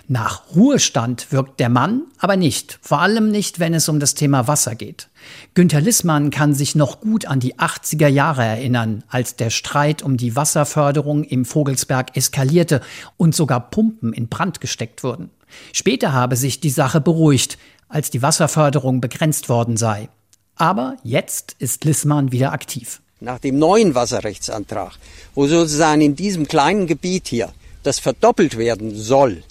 Nach 0.09 0.43
Ruhestand 0.55 1.31
wirkt 1.31 1.61
der 1.61 1.69
Mann 1.69 2.03
aber 2.19 2.37
nicht, 2.37 2.79
vor 2.83 3.01
allem 3.01 3.31
nicht, 3.31 3.61
wenn 3.61 3.73
es 3.73 3.89
um 3.89 4.01
das 4.01 4.15
Thema 4.15 4.49
Wasser 4.49 4.75
geht. 4.75 5.09
Günter 5.55 5.81
Lissmann 5.81 6.31
kann 6.31 6.55
sich 6.55 6.75
noch 6.75 7.01
gut 7.01 7.27
an 7.27 7.41
die 7.41 7.55
80er 7.55 8.09
Jahre 8.09 8.45
erinnern, 8.45 9.05
als 9.09 9.37
der 9.37 9.51
Streit 9.51 10.03
um 10.03 10.17
die 10.17 10.35
Wasserförderung 10.35 11.25
im 11.25 11.45
Vogelsberg 11.45 12.17
eskalierte 12.17 12.81
und 13.17 13.35
sogar 13.35 13.71
Pumpen 13.71 14.13
in 14.13 14.29
Brand 14.29 14.61
gesteckt 14.61 15.05
wurden. 15.05 15.31
Später 15.73 16.13
habe 16.13 16.37
sich 16.37 16.61
die 16.61 16.71
Sache 16.71 17.01
beruhigt, 17.01 17.59
als 17.89 18.11
die 18.11 18.23
Wasserförderung 18.23 19.01
begrenzt 19.01 19.49
worden 19.49 19.77
sei. 19.77 20.09
Aber 20.57 20.97
jetzt 21.05 21.57
ist 21.59 21.85
Lissmann 21.85 22.33
wieder 22.33 22.53
aktiv. 22.53 23.01
Nach 23.21 23.39
dem 23.39 23.59
neuen 23.59 23.95
Wasserrechtsantrag, 23.95 24.93
wo 25.35 25.47
sozusagen 25.47 26.01
in 26.01 26.17
diesem 26.17 26.49
kleinen 26.49 26.87
Gebiet 26.87 27.29
hier 27.29 27.53
das 27.83 27.99
verdoppelt 27.99 28.59
werden 28.59 28.95
soll, 28.97 29.45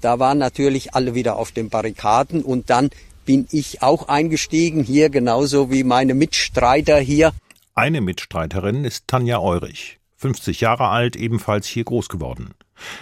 da 0.00 0.18
waren 0.18 0.38
natürlich 0.38 0.94
alle 0.94 1.14
wieder 1.14 1.36
auf 1.36 1.52
den 1.52 1.68
Barrikaden 1.68 2.42
und 2.42 2.70
dann 2.70 2.90
bin 3.24 3.46
ich 3.50 3.82
auch 3.82 4.08
eingestiegen, 4.08 4.84
hier 4.84 5.10
genauso 5.10 5.70
wie 5.70 5.84
meine 5.84 6.14
Mitstreiter 6.14 6.98
hier. 6.98 7.32
Eine 7.74 8.00
Mitstreiterin 8.00 8.84
ist 8.84 9.08
Tanja 9.08 9.40
Eurich, 9.40 9.98
50 10.16 10.60
Jahre 10.60 10.88
alt, 10.88 11.16
ebenfalls 11.16 11.66
hier 11.66 11.84
groß 11.84 12.08
geworden. 12.08 12.54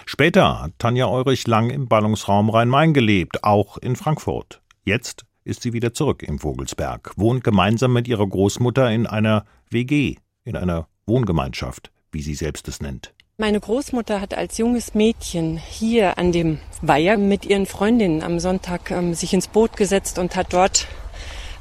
Später 0.05 0.61
hat 0.61 0.73
Tanja 0.79 1.07
Eurich 1.07 1.47
lang 1.47 1.69
im 1.69 1.87
Ballungsraum 1.87 2.49
Rhein-Main 2.49 2.93
gelebt, 2.93 3.43
auch 3.43 3.77
in 3.77 3.95
Frankfurt. 3.95 4.61
Jetzt 4.83 5.25
ist 5.43 5.61
sie 5.61 5.73
wieder 5.73 5.93
zurück 5.93 6.23
im 6.23 6.39
Vogelsberg, 6.39 7.11
wohnt 7.15 7.43
gemeinsam 7.43 7.93
mit 7.93 8.07
ihrer 8.07 8.27
Großmutter 8.27 8.91
in 8.91 9.05
einer 9.05 9.45
WG, 9.69 10.15
in 10.43 10.55
einer 10.55 10.87
Wohngemeinschaft, 11.05 11.91
wie 12.11 12.21
sie 12.21 12.35
selbst 12.35 12.67
es 12.67 12.81
nennt. 12.81 13.13
Meine 13.37 13.59
Großmutter 13.59 14.21
hat 14.21 14.33
als 14.33 14.57
junges 14.57 14.93
Mädchen 14.93 15.57
hier 15.57 16.17
an 16.17 16.31
dem 16.31 16.59
Weiher 16.81 17.17
mit 17.17 17.45
ihren 17.45 17.65
Freundinnen 17.65 18.23
am 18.23 18.39
Sonntag 18.39 18.91
ähm, 18.91 19.13
sich 19.13 19.33
ins 19.33 19.49
Boot 19.49 19.75
gesetzt 19.75 20.19
und 20.19 20.37
hat 20.37 20.53
dort 20.53 20.87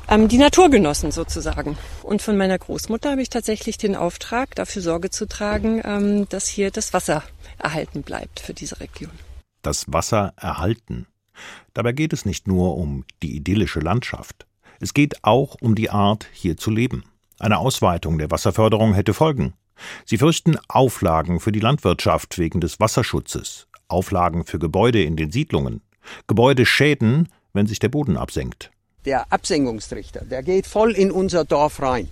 ähm, 0.08 0.28
die 0.28 0.38
Natur 0.38 0.70
genossen 0.70 1.10
sozusagen. 1.10 1.76
Und 2.04 2.22
von 2.22 2.36
meiner 2.36 2.60
Großmutter 2.60 3.10
habe 3.10 3.22
ich 3.22 3.28
tatsächlich 3.28 3.76
den 3.76 3.96
Auftrag, 3.96 4.54
dafür 4.54 4.82
Sorge 4.82 5.10
zu 5.10 5.26
tragen, 5.26 5.82
ähm, 5.84 6.28
dass 6.28 6.46
hier 6.46 6.70
das 6.70 6.92
Wasser 6.92 7.24
erhalten 7.58 8.04
bleibt 8.04 8.38
für 8.38 8.54
diese 8.54 8.78
Region. 8.78 9.10
Das 9.62 9.92
Wasser 9.92 10.32
erhalten. 10.36 11.08
Dabei 11.72 11.90
geht 11.90 12.12
es 12.12 12.24
nicht 12.24 12.46
nur 12.46 12.76
um 12.76 13.04
die 13.20 13.34
idyllische 13.34 13.80
Landschaft. 13.80 14.46
Es 14.78 14.94
geht 14.94 15.24
auch 15.24 15.56
um 15.60 15.74
die 15.74 15.90
Art, 15.90 16.28
hier 16.32 16.56
zu 16.56 16.70
leben. 16.70 17.02
Eine 17.40 17.58
Ausweitung 17.58 18.18
der 18.18 18.30
Wasserförderung 18.30 18.94
hätte 18.94 19.12
Folgen. 19.12 19.54
Sie 20.04 20.18
fürchten 20.18 20.58
Auflagen 20.68 21.40
für 21.40 21.52
die 21.52 21.60
Landwirtschaft 21.60 22.38
wegen 22.38 22.60
des 22.60 22.80
Wasserschutzes, 22.80 23.66
Auflagen 23.88 24.44
für 24.44 24.58
Gebäude 24.58 25.02
in 25.02 25.16
den 25.16 25.30
Siedlungen, 25.30 25.80
Gebäudeschäden, 26.26 27.28
wenn 27.52 27.66
sich 27.66 27.78
der 27.78 27.88
Boden 27.88 28.16
absenkt. 28.16 28.70
Der 29.04 29.32
Absenkungstrichter, 29.32 30.24
der 30.24 30.42
geht 30.42 30.66
voll 30.66 30.92
in 30.92 31.10
unser 31.10 31.44
Dorf 31.44 31.82
rein. 31.82 32.08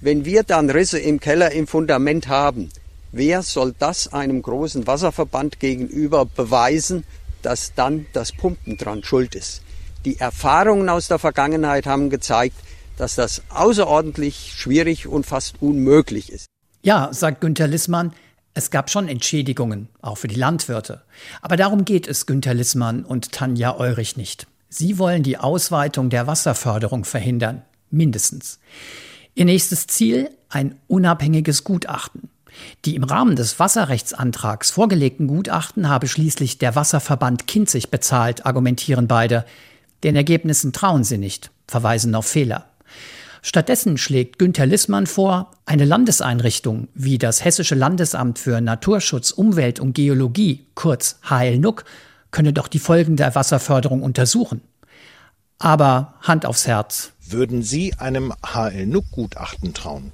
Wenn 0.00 0.24
wir 0.24 0.42
dann 0.42 0.68
Risse 0.68 0.98
im 0.98 1.20
Keller 1.20 1.52
im 1.52 1.66
Fundament 1.66 2.28
haben, 2.28 2.68
wer 3.12 3.42
soll 3.42 3.74
das 3.78 4.12
einem 4.12 4.42
großen 4.42 4.86
Wasserverband 4.86 5.60
gegenüber 5.60 6.26
beweisen, 6.26 7.04
dass 7.42 7.72
dann 7.74 8.06
das 8.12 8.32
Pumpen 8.32 8.76
dran 8.76 9.02
schuld 9.02 9.34
ist? 9.34 9.62
Die 10.04 10.18
Erfahrungen 10.18 10.90
aus 10.90 11.08
der 11.08 11.18
Vergangenheit 11.18 11.86
haben 11.86 12.10
gezeigt, 12.10 12.56
dass 12.98 13.14
das 13.14 13.42
außerordentlich 13.48 14.52
schwierig 14.54 15.06
und 15.06 15.24
fast 15.24 15.62
unmöglich 15.62 16.30
ist. 16.30 16.46
Ja, 16.84 17.08
sagt 17.12 17.40
Günter 17.40 17.66
Lissmann, 17.66 18.12
es 18.52 18.70
gab 18.70 18.90
schon 18.90 19.08
Entschädigungen, 19.08 19.88
auch 20.02 20.18
für 20.18 20.28
die 20.28 20.34
Landwirte. 20.34 21.00
Aber 21.40 21.56
darum 21.56 21.86
geht 21.86 22.06
es 22.06 22.26
Günter 22.26 22.52
Lissmann 22.52 23.04
und 23.04 23.32
Tanja 23.32 23.74
Eurich 23.74 24.18
nicht. 24.18 24.46
Sie 24.68 24.98
wollen 24.98 25.22
die 25.22 25.38
Ausweitung 25.38 26.10
der 26.10 26.26
Wasserförderung 26.26 27.06
verhindern, 27.06 27.62
mindestens. 27.90 28.58
Ihr 29.34 29.46
nächstes 29.46 29.86
Ziel 29.86 30.28
ein 30.50 30.74
unabhängiges 30.86 31.64
Gutachten. 31.64 32.28
Die 32.84 32.96
im 32.96 33.04
Rahmen 33.04 33.34
des 33.34 33.58
Wasserrechtsantrags 33.58 34.70
vorgelegten 34.70 35.26
Gutachten 35.26 35.88
habe 35.88 36.06
schließlich 36.06 36.58
der 36.58 36.76
Wasserverband 36.76 37.46
Kinzig 37.46 37.90
bezahlt, 37.90 38.44
argumentieren 38.44 39.08
beide. 39.08 39.46
Den 40.02 40.16
Ergebnissen 40.16 40.74
trauen 40.74 41.02
sie 41.02 41.16
nicht, 41.16 41.50
verweisen 41.66 42.14
auf 42.14 42.26
Fehler. 42.26 42.66
Stattdessen 43.46 43.98
schlägt 43.98 44.38
Günter 44.38 44.64
Lissmann 44.64 45.06
vor, 45.06 45.50
eine 45.66 45.84
Landeseinrichtung 45.84 46.88
wie 46.94 47.18
das 47.18 47.44
Hessische 47.44 47.74
Landesamt 47.74 48.38
für 48.38 48.62
Naturschutz, 48.62 49.32
Umwelt 49.32 49.80
und 49.80 49.92
Geologie, 49.92 50.64
kurz 50.74 51.20
HLNUC, 51.28 51.84
könne 52.30 52.54
doch 52.54 52.68
die 52.68 52.78
Folgen 52.78 53.16
der 53.16 53.34
Wasserförderung 53.34 54.02
untersuchen. 54.02 54.62
Aber 55.58 56.14
Hand 56.22 56.46
aufs 56.46 56.66
Herz. 56.66 57.12
Würden 57.20 57.62
Sie 57.62 57.92
einem 57.98 58.32
HLNUC-Gutachten 58.42 59.74
trauen? 59.74 60.10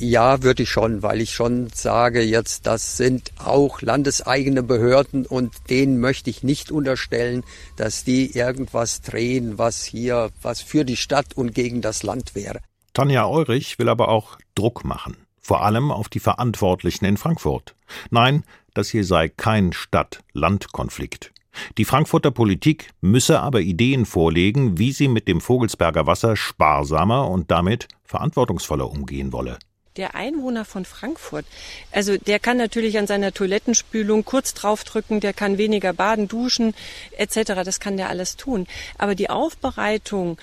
Ja, 0.00 0.44
würde 0.44 0.62
ich 0.62 0.70
schon, 0.70 1.02
weil 1.02 1.20
ich 1.20 1.32
schon 1.32 1.70
sage 1.74 2.22
jetzt, 2.22 2.68
das 2.68 2.96
sind 2.96 3.32
auch 3.36 3.82
landeseigene 3.82 4.62
Behörden 4.62 5.26
und 5.26 5.52
denen 5.70 5.98
möchte 5.98 6.30
ich 6.30 6.44
nicht 6.44 6.70
unterstellen, 6.70 7.42
dass 7.74 8.04
die 8.04 8.30
irgendwas 8.30 9.00
drehen, 9.00 9.58
was 9.58 9.82
hier, 9.82 10.30
was 10.40 10.62
für 10.62 10.84
die 10.84 10.96
Stadt 10.96 11.34
und 11.34 11.52
gegen 11.52 11.82
das 11.82 12.04
Land 12.04 12.36
wäre. 12.36 12.60
Tanja 12.94 13.26
Eurich 13.26 13.80
will 13.80 13.88
aber 13.88 14.08
auch 14.08 14.38
Druck 14.54 14.84
machen. 14.84 15.16
Vor 15.40 15.64
allem 15.64 15.90
auf 15.90 16.08
die 16.08 16.20
Verantwortlichen 16.20 17.04
in 17.04 17.16
Frankfurt. 17.16 17.74
Nein, 18.10 18.44
das 18.74 18.90
hier 18.90 19.04
sei 19.04 19.28
kein 19.28 19.72
Stadt-Land-Konflikt. 19.72 21.32
Die 21.76 21.84
Frankfurter 21.84 22.30
Politik 22.30 22.90
müsse 23.00 23.40
aber 23.40 23.62
Ideen 23.62 24.06
vorlegen, 24.06 24.78
wie 24.78 24.92
sie 24.92 25.08
mit 25.08 25.26
dem 25.26 25.40
Vogelsberger 25.40 26.06
Wasser 26.06 26.36
sparsamer 26.36 27.28
und 27.28 27.50
damit 27.50 27.88
verantwortungsvoller 28.04 28.88
umgehen 28.88 29.32
wolle 29.32 29.58
der 29.98 30.14
Einwohner 30.14 30.64
von 30.64 30.84
Frankfurt, 30.84 31.44
also 31.92 32.16
der 32.16 32.38
kann 32.38 32.56
natürlich 32.56 32.98
an 32.98 33.06
seiner 33.06 33.32
Toilettenspülung 33.32 34.24
kurz 34.24 34.54
draufdrücken, 34.54 35.20
der 35.20 35.34
kann 35.34 35.58
weniger 35.58 35.92
baden, 35.92 36.28
duschen 36.28 36.74
etc. 37.16 37.52
Das 37.64 37.80
kann 37.80 37.96
der 37.96 38.08
alles 38.08 38.36
tun. 38.36 38.66
Aber 38.96 39.14
die 39.14 39.28
Aufbereitung 39.28 40.38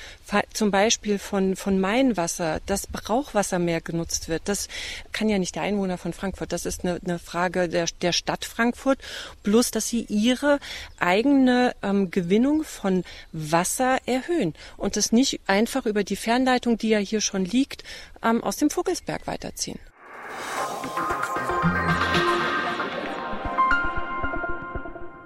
zum 0.53 0.71
Beispiel 0.71 1.19
von, 1.19 1.55
von 1.55 1.79
Mainwasser, 1.79 2.59
dass 2.65 2.87
Brauchwasser 2.87 3.59
mehr 3.59 3.81
genutzt 3.81 4.27
wird, 4.27 4.43
das 4.45 4.67
kann 5.11 5.29
ja 5.29 5.39
nicht 5.39 5.55
der 5.55 5.63
Einwohner 5.63 5.97
von 5.97 6.13
Frankfurt. 6.13 6.51
Das 6.51 6.65
ist 6.65 6.83
eine, 6.83 6.99
eine 7.03 7.19
Frage 7.19 7.69
der, 7.69 7.85
der 8.01 8.11
Stadt 8.11 8.45
Frankfurt. 8.45 8.99
Plus, 9.43 9.71
dass 9.71 9.87
sie 9.87 10.05
ihre 10.09 10.59
eigene 10.99 11.75
ähm, 11.81 12.11
Gewinnung 12.11 12.63
von 12.63 13.03
Wasser 13.31 13.97
erhöhen 14.05 14.53
und 14.77 14.97
das 14.97 15.11
nicht 15.11 15.39
einfach 15.47 15.85
über 15.85 16.03
die 16.03 16.15
Fernleitung, 16.15 16.77
die 16.77 16.89
ja 16.89 16.99
hier 16.99 17.21
schon 17.21 17.45
liegt, 17.45 17.83
ähm, 18.25 18.43
aus 18.43 18.57
dem 18.57 18.69
Vogelsberg 18.69 19.27
weiterziehen. 19.27 19.79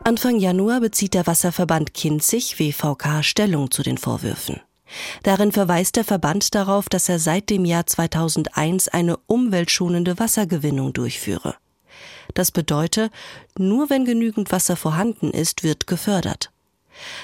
Anfang 0.03 0.39
Januar 0.39 0.79
bezieht 0.79 1.13
der 1.13 1.27
Wasserverband 1.27 1.93
Kinzig 1.93 2.57
WVK 2.57 3.23
Stellung 3.23 3.69
zu 3.69 3.83
den 3.83 3.97
Vorwürfen. 3.97 4.59
Darin 5.21 5.51
verweist 5.51 5.97
der 5.97 6.03
Verband 6.03 6.55
darauf, 6.55 6.89
dass 6.89 7.09
er 7.09 7.19
seit 7.19 7.49
dem 7.49 7.63
Jahr 7.63 7.85
2001 7.85 8.87
eine 8.87 9.17
umweltschonende 9.27 10.17
Wassergewinnung 10.17 10.93
durchführe. 10.93 11.55
Das 12.33 12.51
bedeutet, 12.51 13.11
nur 13.57 13.89
wenn 13.89 14.05
genügend 14.05 14.51
Wasser 14.51 14.75
vorhanden 14.75 15.31
ist, 15.31 15.63
wird 15.63 15.85
gefördert. 15.87 16.51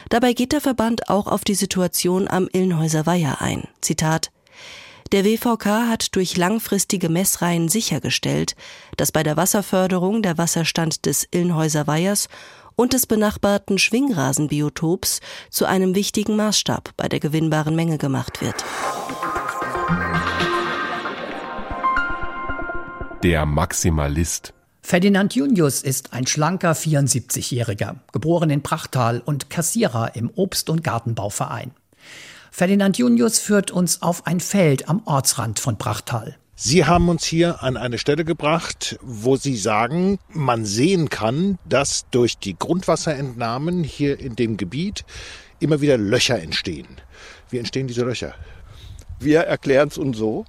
Dabei 0.09 0.33
geht 0.33 0.51
der 0.51 0.61
Verband 0.61 1.09
auch 1.09 1.27
auf 1.27 1.43
die 1.43 1.55
Situation 1.55 2.27
am 2.27 2.47
Illenhäuser 2.51 3.05
Weiher 3.05 3.41
ein. 3.41 3.67
Zitat 3.81 4.31
der 5.11 5.23
WVK 5.23 5.65
hat 5.87 6.15
durch 6.15 6.35
langfristige 6.35 7.09
Messreihen 7.09 7.69
sichergestellt, 7.69 8.55
dass 8.97 9.11
bei 9.11 9.23
der 9.23 9.37
Wasserförderung 9.37 10.21
der 10.21 10.37
Wasserstand 10.37 11.05
des 11.05 11.27
Illenhäuser 11.31 11.87
Weihers 11.87 12.27
und 12.75 12.93
des 12.93 13.05
benachbarten 13.05 13.77
Schwingrasenbiotops 13.77 15.21
zu 15.49 15.65
einem 15.65 15.95
wichtigen 15.95 16.35
Maßstab 16.35 16.91
bei 16.97 17.07
der 17.07 17.19
gewinnbaren 17.19 17.75
Menge 17.75 17.97
gemacht 17.97 18.41
wird. 18.41 18.65
Der 23.23 23.45
Maximalist. 23.45 24.53
Ferdinand 24.81 25.33
Junius 25.33 25.81
ist 25.81 26.13
ein 26.13 26.27
schlanker 26.27 26.73
74-Jähriger, 26.73 27.95
geboren 28.11 28.51
in 28.51 28.61
Prachtal 28.61 29.19
und 29.19 29.49
Kassierer 29.49 30.15
im 30.15 30.29
Obst- 30.29 30.69
und 30.69 30.83
Gartenbauverein. 30.83 31.71
Ferdinand 32.57 32.97
Junius 32.97 33.37
führt 33.37 33.71
uns 33.71 34.01
auf 34.01 34.27
ein 34.27 34.39
Feld 34.39 34.87
am 34.87 35.01
Ortsrand 35.03 35.59
von 35.59 35.75
Brachtal. 35.75 36.37
Sie 36.55 36.85
haben 36.85 37.09
uns 37.09 37.25
hier 37.25 37.61
an 37.61 37.75
eine 37.75 37.97
Stelle 37.97 38.23
gebracht, 38.23 38.97
wo 39.01 39.35
Sie 39.35 39.57
sagen, 39.57 40.19
man 40.29 40.63
sehen 40.63 41.09
kann, 41.09 41.59
dass 41.67 42.05
durch 42.11 42.37
die 42.37 42.57
Grundwasserentnahmen 42.57 43.83
hier 43.83 44.21
in 44.21 44.37
dem 44.37 44.55
Gebiet 44.55 45.03
immer 45.59 45.81
wieder 45.81 45.97
Löcher 45.97 46.41
entstehen. 46.41 46.87
Wie 47.49 47.57
entstehen 47.57 47.87
diese 47.87 48.05
Löcher? 48.05 48.33
Wir 49.19 49.41
erklären 49.41 49.89
es 49.89 49.97
uns 49.97 50.17
so, 50.17 50.45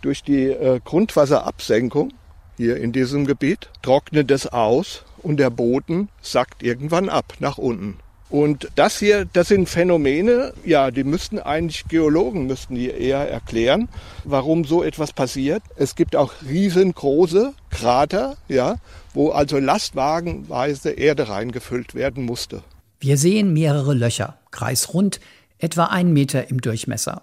durch 0.00 0.22
die 0.22 0.46
äh, 0.46 0.80
Grundwasserabsenkung 0.82 2.14
hier 2.56 2.78
in 2.78 2.92
diesem 2.92 3.26
Gebiet 3.26 3.68
trocknet 3.82 4.30
es 4.30 4.46
aus 4.46 5.04
und 5.18 5.36
der 5.36 5.50
Boden 5.50 6.08
sackt 6.22 6.62
irgendwann 6.62 7.10
ab 7.10 7.34
nach 7.38 7.58
unten. 7.58 7.98
Und 8.30 8.68
das 8.76 8.98
hier, 8.98 9.24
das 9.24 9.48
sind 9.48 9.68
Phänomene, 9.68 10.54
ja, 10.64 10.92
die 10.92 11.02
müssten 11.02 11.40
eigentlich 11.40 11.88
Geologen 11.88 12.46
müssten 12.46 12.76
die 12.76 12.88
eher 12.88 13.28
erklären, 13.28 13.88
warum 14.24 14.64
so 14.64 14.84
etwas 14.84 15.12
passiert. 15.12 15.64
Es 15.76 15.96
gibt 15.96 16.14
auch 16.14 16.32
riesengroße 16.48 17.52
Krater, 17.70 18.36
ja, 18.46 18.76
wo 19.14 19.30
also 19.30 19.58
lastwagenweise 19.58 20.90
Erde 20.90 21.28
reingefüllt 21.28 21.96
werden 21.96 22.24
musste. 22.24 22.62
Wir 23.00 23.18
sehen 23.18 23.52
mehrere 23.52 23.94
Löcher, 23.94 24.38
kreisrund, 24.52 25.20
etwa 25.58 25.86
einen 25.86 26.12
Meter 26.12 26.50
im 26.50 26.60
Durchmesser. 26.60 27.22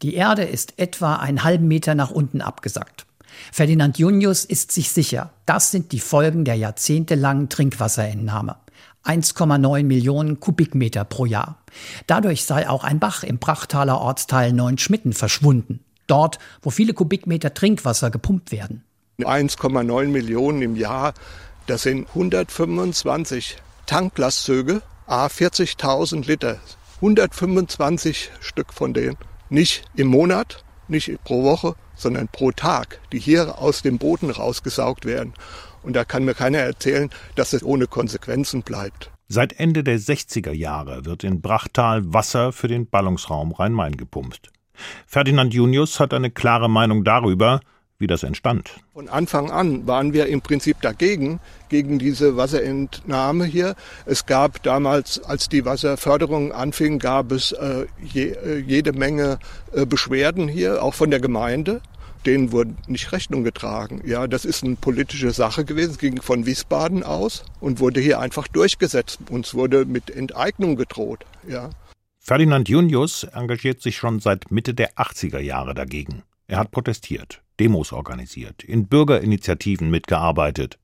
Die 0.00 0.14
Erde 0.14 0.44
ist 0.44 0.78
etwa 0.78 1.16
einen 1.16 1.44
halben 1.44 1.68
Meter 1.68 1.94
nach 1.94 2.10
unten 2.10 2.40
abgesackt. 2.40 3.04
Ferdinand 3.52 3.98
Junius 3.98 4.44
ist 4.44 4.72
sich 4.72 4.90
sicher, 4.90 5.30
das 5.44 5.70
sind 5.70 5.92
die 5.92 6.00
Folgen 6.00 6.44
der 6.44 6.54
jahrzehntelangen 6.54 7.48
Trinkwasserentnahme. 7.48 8.56
1,9 9.08 9.84
Millionen 9.84 10.38
Kubikmeter 10.38 11.04
pro 11.04 11.24
Jahr. 11.24 11.58
Dadurch 12.06 12.44
sei 12.44 12.68
auch 12.68 12.84
ein 12.84 13.00
Bach 13.00 13.22
im 13.22 13.38
Prachtaler 13.38 14.00
Ortsteil 14.00 14.52
Neunschmitten 14.52 15.14
verschwunden. 15.14 15.80
Dort, 16.06 16.38
wo 16.62 16.70
viele 16.70 16.92
Kubikmeter 16.92 17.54
Trinkwasser 17.54 18.10
gepumpt 18.10 18.52
werden. 18.52 18.84
1,9 19.18 20.08
Millionen 20.08 20.62
im 20.62 20.76
Jahr, 20.76 21.14
das 21.66 21.82
sind 21.82 22.06
125 22.08 23.56
Tanklastzüge, 23.86 24.82
a 25.06 25.26
40.000 25.26 26.26
Liter. 26.26 26.58
125 26.96 28.30
Stück 28.40 28.72
von 28.72 28.92
denen. 28.92 29.16
Nicht 29.48 29.84
im 29.94 30.08
Monat, 30.08 30.64
nicht 30.88 31.22
pro 31.24 31.44
Woche, 31.44 31.74
sondern 31.98 32.28
pro 32.28 32.50
Tag, 32.52 33.00
die 33.12 33.18
hier 33.18 33.58
aus 33.58 33.82
dem 33.82 33.98
Boden 33.98 34.30
rausgesaugt 34.30 35.04
werden. 35.04 35.34
Und 35.82 35.94
da 35.94 36.04
kann 36.04 36.24
mir 36.24 36.34
keiner 36.34 36.58
erzählen, 36.58 37.10
dass 37.34 37.52
es 37.52 37.62
ohne 37.62 37.86
Konsequenzen 37.86 38.62
bleibt. 38.62 39.10
Seit 39.28 39.60
Ende 39.60 39.84
der 39.84 39.98
60er 39.98 40.52
Jahre 40.52 41.04
wird 41.04 41.22
in 41.22 41.42
Brachtal 41.42 42.14
Wasser 42.14 42.52
für 42.52 42.68
den 42.68 42.88
Ballungsraum 42.88 43.52
Rhein-Main 43.52 43.96
gepumpt. 43.96 44.50
Ferdinand 45.06 45.52
Junius 45.52 46.00
hat 46.00 46.14
eine 46.14 46.30
klare 46.30 46.70
Meinung 46.70 47.04
darüber, 47.04 47.60
wie 47.98 48.06
das 48.06 48.22
entstand. 48.22 48.70
Von 48.92 49.08
Anfang 49.08 49.50
an 49.50 49.86
waren 49.86 50.12
wir 50.12 50.26
im 50.26 50.40
Prinzip 50.40 50.80
dagegen, 50.80 51.40
gegen 51.68 51.98
diese 51.98 52.36
Wasserentnahme 52.36 53.44
hier. 53.44 53.74
Es 54.06 54.26
gab 54.26 54.62
damals, 54.62 55.22
als 55.24 55.48
die 55.48 55.64
Wasserförderung 55.64 56.52
anfing, 56.52 56.98
gab 56.98 57.32
es 57.32 57.52
äh, 57.52 57.86
je, 58.02 58.30
äh, 58.30 58.58
jede 58.58 58.92
Menge 58.92 59.38
äh, 59.72 59.84
Beschwerden 59.84 60.48
hier, 60.48 60.82
auch 60.82 60.94
von 60.94 61.10
der 61.10 61.20
Gemeinde 61.20 61.80
denen 62.26 62.52
wurde 62.52 62.74
nicht 62.88 63.12
Rechnung 63.12 63.44
getragen. 63.44 64.02
Ja, 64.04 64.26
das 64.26 64.44
ist 64.44 64.64
eine 64.64 64.74
politische 64.74 65.30
Sache 65.30 65.64
gewesen, 65.64 65.92
es 65.92 65.98
ging 65.98 66.20
von 66.20 66.46
Wiesbaden 66.46 67.02
aus 67.02 67.44
und 67.60 67.78
wurde 67.78 68.00
hier 68.00 68.18
einfach 68.20 68.48
durchgesetzt. 68.48 69.20
Uns 69.30 69.54
wurde 69.54 69.84
mit 69.84 70.10
Enteignung 70.10 70.76
gedroht. 70.76 71.24
Ja. 71.48 71.70
Ferdinand 72.18 72.68
Junius 72.68 73.24
engagiert 73.24 73.80
sich 73.80 73.96
schon 73.96 74.20
seit 74.20 74.50
Mitte 74.50 74.74
der 74.74 74.94
80er 74.94 75.38
Jahre 75.38 75.74
dagegen. 75.74 76.24
Er 76.48 76.58
hat 76.58 76.70
protestiert, 76.70 77.40
Demos 77.60 77.92
organisiert, 77.92 78.62
in 78.62 78.86
Bürgerinitiativen 78.86 79.90
mitgearbeitet. 79.90 80.78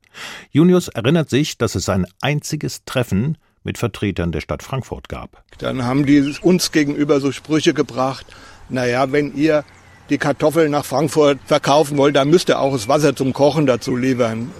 Junius 0.50 0.88
erinnert 0.88 1.30
sich, 1.30 1.58
dass 1.58 1.74
es 1.74 1.88
ein 1.88 2.06
einziges 2.20 2.84
Treffen 2.84 3.38
mit 3.64 3.78
Vertretern 3.78 4.30
der 4.32 4.40
Stadt 4.40 4.62
Frankfurt 4.62 5.08
gab. 5.08 5.42
Dann 5.58 5.84
haben 5.84 6.06
die 6.06 6.34
uns 6.42 6.70
gegenüber 6.70 7.20
so 7.20 7.32
Sprüche 7.32 7.74
gebracht, 7.74 8.26
naja, 8.68 9.10
wenn 9.10 9.34
ihr 9.34 9.64
die 10.10 10.18
Kartoffeln 10.18 10.70
nach 10.70 10.84
Frankfurt 10.84 11.38
verkaufen 11.46 11.96
wollt, 11.96 12.16
dann 12.16 12.28
müsst 12.28 12.50
ihr 12.50 12.60
auch 12.60 12.72
das 12.72 12.88
Wasser 12.88 13.16
zum 13.16 13.32
Kochen 13.32 13.66
dazu 13.66 13.96
liefern. 13.96 14.50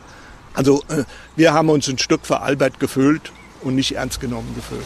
Also 0.55 0.83
äh, 0.89 1.05
wir 1.37 1.53
haben 1.53 1.69
uns 1.69 1.89
ein 1.89 1.99
Stück 1.99 2.25
veralbert 2.25 2.81
gefühlt 2.81 3.33
und 3.63 3.75
nicht 3.75 3.97
ernst 3.97 4.21
genommen 4.21 4.55
gefühlt. 4.55 4.85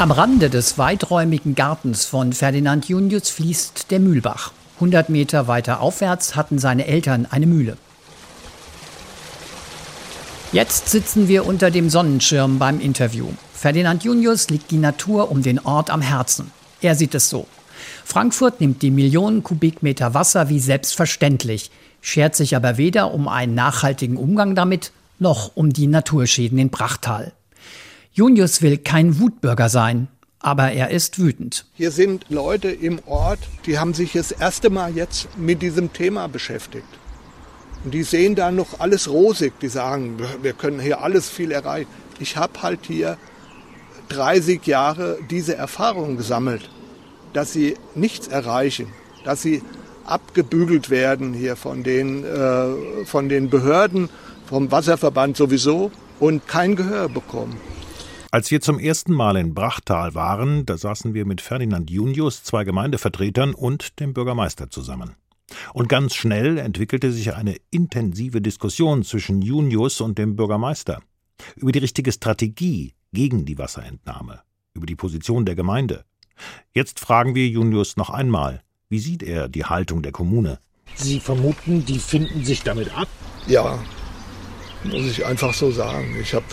Am 0.00 0.12
Rande 0.12 0.48
des 0.48 0.78
weiträumigen 0.78 1.54
Gartens 1.54 2.06
von 2.06 2.32
Ferdinand 2.32 2.88
Junius 2.88 3.28
fließt 3.28 3.90
der 3.90 4.00
Mühlbach. 4.00 4.50
100 4.76 5.10
Meter 5.10 5.46
weiter 5.46 5.82
aufwärts 5.82 6.36
hatten 6.36 6.58
seine 6.58 6.86
Eltern 6.86 7.26
eine 7.30 7.46
Mühle. 7.46 7.76
Jetzt 10.52 10.88
sitzen 10.88 11.28
wir 11.28 11.44
unter 11.44 11.70
dem 11.70 11.90
Sonnenschirm 11.90 12.58
beim 12.58 12.80
Interview. 12.80 13.26
Ferdinand 13.52 14.02
Junius 14.02 14.48
liegt 14.48 14.70
die 14.70 14.78
Natur 14.78 15.30
um 15.30 15.42
den 15.42 15.58
Ort 15.58 15.90
am 15.90 16.00
Herzen. 16.00 16.50
Er 16.80 16.94
sieht 16.94 17.14
es 17.14 17.28
so. 17.28 17.46
Frankfurt 18.02 18.58
nimmt 18.62 18.80
die 18.80 18.90
Millionen 18.90 19.42
Kubikmeter 19.42 20.14
Wasser 20.14 20.48
wie 20.48 20.60
selbstverständlich, 20.60 21.70
schert 22.00 22.34
sich 22.36 22.56
aber 22.56 22.78
weder 22.78 23.12
um 23.12 23.28
einen 23.28 23.54
nachhaltigen 23.54 24.16
Umgang 24.16 24.54
damit, 24.54 24.92
noch 25.18 25.56
um 25.56 25.74
die 25.74 25.88
Naturschäden 25.88 26.56
in 26.56 26.70
Brachtal. 26.70 27.34
Junius 28.12 28.60
will 28.60 28.78
kein 28.78 29.20
Wutbürger 29.20 29.68
sein, 29.68 30.08
aber 30.40 30.72
er 30.72 30.90
ist 30.90 31.18
wütend. 31.18 31.64
Hier 31.74 31.92
sind 31.92 32.26
Leute 32.28 32.68
im 32.68 33.00
Ort, 33.06 33.38
die 33.66 33.78
haben 33.78 33.94
sich 33.94 34.12
das 34.12 34.32
erste 34.32 34.68
Mal 34.68 34.96
jetzt 34.96 35.28
mit 35.38 35.62
diesem 35.62 35.92
Thema 35.92 36.26
beschäftigt. 36.26 36.86
Und 37.84 37.94
die 37.94 38.02
sehen 38.02 38.34
da 38.34 38.50
noch 38.50 38.80
alles 38.80 39.08
rosig. 39.08 39.52
Die 39.60 39.68
sagen, 39.68 40.18
wir 40.42 40.52
können 40.52 40.80
hier 40.80 41.02
alles 41.02 41.28
viel 41.28 41.52
erreichen. 41.52 41.88
Ich 42.18 42.36
habe 42.36 42.62
halt 42.62 42.80
hier 42.86 43.16
30 44.08 44.66
Jahre 44.66 45.18
diese 45.30 45.56
Erfahrung 45.56 46.16
gesammelt, 46.16 46.68
dass 47.32 47.52
sie 47.52 47.76
nichts 47.94 48.26
erreichen, 48.26 48.88
dass 49.24 49.40
sie 49.40 49.62
abgebügelt 50.04 50.90
werden 50.90 51.32
hier 51.32 51.54
von 51.54 51.84
den, 51.84 52.24
äh, 52.24 53.04
von 53.04 53.28
den 53.28 53.48
Behörden, 53.48 54.08
vom 54.46 54.70
Wasserverband 54.72 55.36
sowieso 55.36 55.92
und 56.18 56.48
kein 56.48 56.74
Gehör 56.74 57.08
bekommen. 57.08 57.56
Als 58.32 58.52
wir 58.52 58.60
zum 58.60 58.78
ersten 58.78 59.12
Mal 59.12 59.36
in 59.36 59.54
Brachtal 59.54 60.14
waren, 60.14 60.64
da 60.64 60.78
saßen 60.78 61.14
wir 61.14 61.26
mit 61.26 61.40
Ferdinand 61.40 61.90
Junius, 61.90 62.44
zwei 62.44 62.62
Gemeindevertretern 62.62 63.54
und 63.54 63.98
dem 63.98 64.14
Bürgermeister 64.14 64.70
zusammen. 64.70 65.16
Und 65.74 65.88
ganz 65.88 66.14
schnell 66.14 66.58
entwickelte 66.58 67.10
sich 67.10 67.34
eine 67.34 67.56
intensive 67.72 68.40
Diskussion 68.40 69.02
zwischen 69.02 69.42
Junius 69.42 70.00
und 70.00 70.16
dem 70.16 70.36
Bürgermeister 70.36 71.02
über 71.56 71.72
die 71.72 71.80
richtige 71.80 72.12
Strategie 72.12 72.94
gegen 73.12 73.46
die 73.46 73.58
Wasserentnahme, 73.58 74.42
über 74.74 74.86
die 74.86 74.94
Position 74.94 75.44
der 75.44 75.56
Gemeinde. 75.56 76.04
Jetzt 76.72 77.00
fragen 77.00 77.34
wir 77.34 77.48
Junius 77.48 77.96
noch 77.96 78.10
einmal, 78.10 78.62
wie 78.88 79.00
sieht 79.00 79.24
er 79.24 79.48
die 79.48 79.64
Haltung 79.64 80.02
der 80.02 80.12
Kommune? 80.12 80.60
Sie 80.94 81.18
vermuten, 81.18 81.84
die 81.84 81.98
finden 81.98 82.44
sich 82.44 82.62
damit 82.62 82.96
ab? 82.96 83.08
Ja, 83.48 83.82
muss 84.84 85.06
ich 85.06 85.26
einfach 85.26 85.52
so 85.52 85.72
sagen. 85.72 86.16
Ich 86.20 86.32
habe 86.32 86.46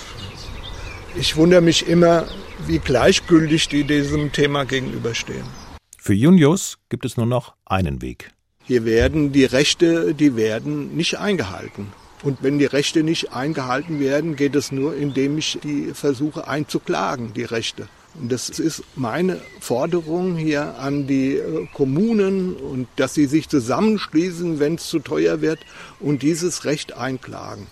ich 1.20 1.36
wundere 1.36 1.62
mich 1.62 1.88
immer, 1.88 2.28
wie 2.66 2.80
gleichgültig 2.80 3.70
die 3.70 3.84
diesem 3.84 4.32
Thema 4.32 4.66
gegenüberstehen. 4.66 5.46
Für 5.98 6.14
Junius 6.14 6.78
gibt 6.90 7.06
es 7.06 7.18
nur 7.18 7.26
noch 7.26 7.56
einen 7.66 8.02
Weg. 8.02 8.32
Hier 8.64 8.86
werden 8.86 9.32
die 9.32 9.46
Rechte, 9.46 10.14
die 10.14 10.36
werden 10.36 10.96
nicht 10.96 11.18
eingehalten. 11.18 11.88
Und 12.24 12.40
wenn 12.42 12.58
die 12.60 12.66
Rechte 12.66 13.04
nicht 13.04 13.32
eingehalten 13.34 14.00
werden, 14.00 14.36
geht 14.36 14.56
es 14.56 14.72
nur, 14.72 14.96
indem 14.96 15.38
ich 15.38 15.60
die 15.64 15.92
versuche 15.94 16.48
einzuklagen, 16.48 17.34
die 17.34 17.44
Rechte. 17.44 17.88
Und 18.20 18.32
das 18.32 18.50
ist 18.50 18.84
meine 18.96 19.40
Forderung 19.60 20.36
hier 20.36 20.80
an 20.80 21.06
die 21.06 21.36
äh, 21.36 21.68
Kommunen 21.74 22.56
und 22.56 22.88
dass 22.96 23.14
sie 23.14 23.28
sich 23.28 23.48
zusammenschließen, 23.48 24.60
wenn 24.60 24.76
es 24.76 24.88
zu 24.88 25.00
teuer 25.00 25.42
wird 25.42 25.60
und 26.00 26.24
dieses 26.24 26.66
Recht 26.66 26.94
einklagen. 26.94 27.68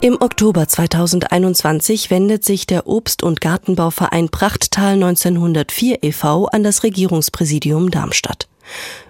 Im 0.00 0.16
Oktober 0.20 0.68
2021 0.68 2.08
wendet 2.08 2.44
sich 2.44 2.68
der 2.68 2.86
Obst- 2.86 3.24
und 3.24 3.40
Gartenbauverein 3.40 4.28
Prachttal 4.28 4.92
1904 4.92 6.04
e.V. 6.04 6.46
an 6.46 6.62
das 6.62 6.84
Regierungspräsidium 6.84 7.90
Darmstadt. 7.90 8.46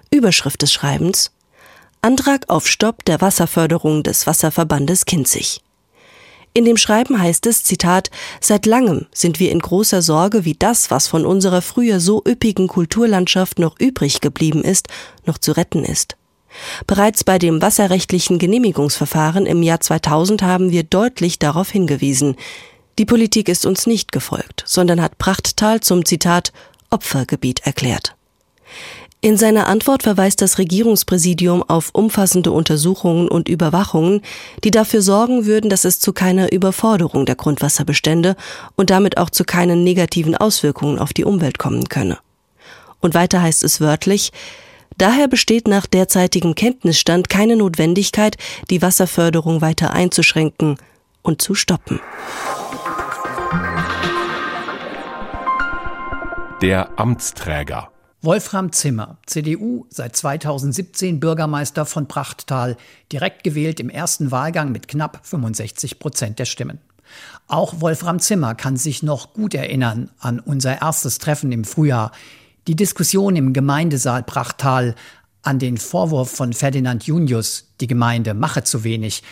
Überschrift 0.09 0.63
des 0.63 0.73
Schreibens 0.73 1.31
Antrag 2.01 2.49
auf 2.49 2.65
Stopp 2.65 3.05
der 3.05 3.21
Wasserförderung 3.21 4.01
des 4.01 4.25
Wasserverbandes 4.25 5.05
Kinzig. 5.05 5.61
In 6.55 6.65
dem 6.65 6.77
Schreiben 6.77 7.21
heißt 7.21 7.45
es, 7.45 7.63
Zitat, 7.63 8.09
seit 8.41 8.65
langem 8.65 9.05
sind 9.13 9.39
wir 9.39 9.51
in 9.51 9.59
großer 9.59 10.01
Sorge, 10.01 10.43
wie 10.43 10.55
das, 10.55 10.89
was 10.89 11.07
von 11.07 11.23
unserer 11.23 11.61
früher 11.61 11.99
so 11.99 12.23
üppigen 12.27 12.67
Kulturlandschaft 12.67 13.59
noch 13.59 13.79
übrig 13.79 14.21
geblieben 14.21 14.63
ist, 14.63 14.87
noch 15.27 15.37
zu 15.37 15.51
retten 15.51 15.85
ist. 15.85 16.15
Bereits 16.87 17.23
bei 17.23 17.39
dem 17.39 17.61
wasserrechtlichen 17.61 18.39
Genehmigungsverfahren 18.39 19.45
im 19.45 19.63
Jahr 19.63 19.79
2000 19.79 20.41
haben 20.41 20.71
wir 20.71 20.83
deutlich 20.83 21.39
darauf 21.39 21.69
hingewiesen. 21.69 22.35
Die 22.97 23.05
Politik 23.05 23.47
ist 23.49 23.65
uns 23.65 23.87
nicht 23.87 24.11
gefolgt, 24.11 24.63
sondern 24.65 25.01
hat 25.01 25.17
Prachttal 25.17 25.79
zum 25.79 26.05
Zitat 26.05 26.51
Opfergebiet 26.89 27.61
erklärt. 27.65 28.15
In 29.21 29.35
seiner 29.35 29.67
Antwort 29.67 30.03
verweist 30.03 30.41
das 30.41 30.59
Regierungspräsidium 30.59 31.61
auf 31.61 31.89
umfassende 31.91 32.53
Untersuchungen 32.53 33.27
und 33.27 33.49
Überwachungen, 33.49 34.21
die 34.63 34.71
dafür 34.71 35.01
sorgen 35.01 35.45
würden, 35.45 35.69
dass 35.69 35.83
es 35.83 35.99
zu 35.99 36.13
keiner 36.13 36.53
Überforderung 36.53 37.25
der 37.25 37.35
Grundwasserbestände 37.35 38.37
und 38.77 38.89
damit 38.89 39.17
auch 39.17 39.29
zu 39.29 39.43
keinen 39.43 39.83
negativen 39.83 40.35
Auswirkungen 40.35 40.99
auf 40.99 41.11
die 41.11 41.25
Umwelt 41.25 41.59
kommen 41.59 41.89
könne. 41.89 42.17
Und 43.01 43.13
weiter 43.13 43.41
heißt 43.41 43.63
es 43.65 43.81
wörtlich, 43.81 44.31
daher 44.97 45.27
besteht 45.27 45.67
nach 45.67 45.85
derzeitigem 45.85 46.55
Kenntnisstand 46.55 47.29
keine 47.29 47.55
Notwendigkeit, 47.55 48.37
die 48.69 48.81
Wasserförderung 48.81 49.61
weiter 49.61 49.91
einzuschränken 49.91 50.77
und 51.21 51.41
zu 51.41 51.55
stoppen. 51.55 51.99
Der 56.61 56.99
Amtsträger 56.99 57.89
Wolfram 58.21 58.73
Zimmer, 58.73 59.17
CDU, 59.25 59.85
seit 59.89 60.13
2017 60.13 61.21
Bürgermeister 61.21 61.85
von 61.85 62.09
Prachttal, 62.09 62.75
direkt 63.13 63.45
gewählt 63.45 63.79
im 63.79 63.89
ersten 63.89 64.29
Wahlgang 64.29 64.73
mit 64.73 64.89
knapp 64.89 65.21
65 65.23 65.99
Prozent 65.99 66.37
der 66.37 66.43
Stimmen. 66.43 66.79
Auch 67.47 67.79
Wolfram 67.79 68.19
Zimmer 68.19 68.55
kann 68.55 68.75
sich 68.75 69.03
noch 69.03 69.31
gut 69.31 69.53
erinnern 69.53 70.11
an 70.19 70.41
unser 70.41 70.81
erstes 70.81 71.19
Treffen 71.19 71.53
im 71.53 71.63
Frühjahr, 71.63 72.11
die 72.69 72.75
Diskussion 72.75 73.35
im 73.35 73.51
Gemeindesaal 73.51 74.21
Prachttal, 74.21 74.93
an 75.41 75.57
den 75.57 75.77
Vorwurf 75.77 76.29
von 76.29 76.53
Ferdinand 76.53 77.03
Junius, 77.03 77.65
die 77.81 77.87
Gemeinde 77.87 78.35
mache 78.35 78.63
zu 78.63 78.83
wenig. 78.83 79.23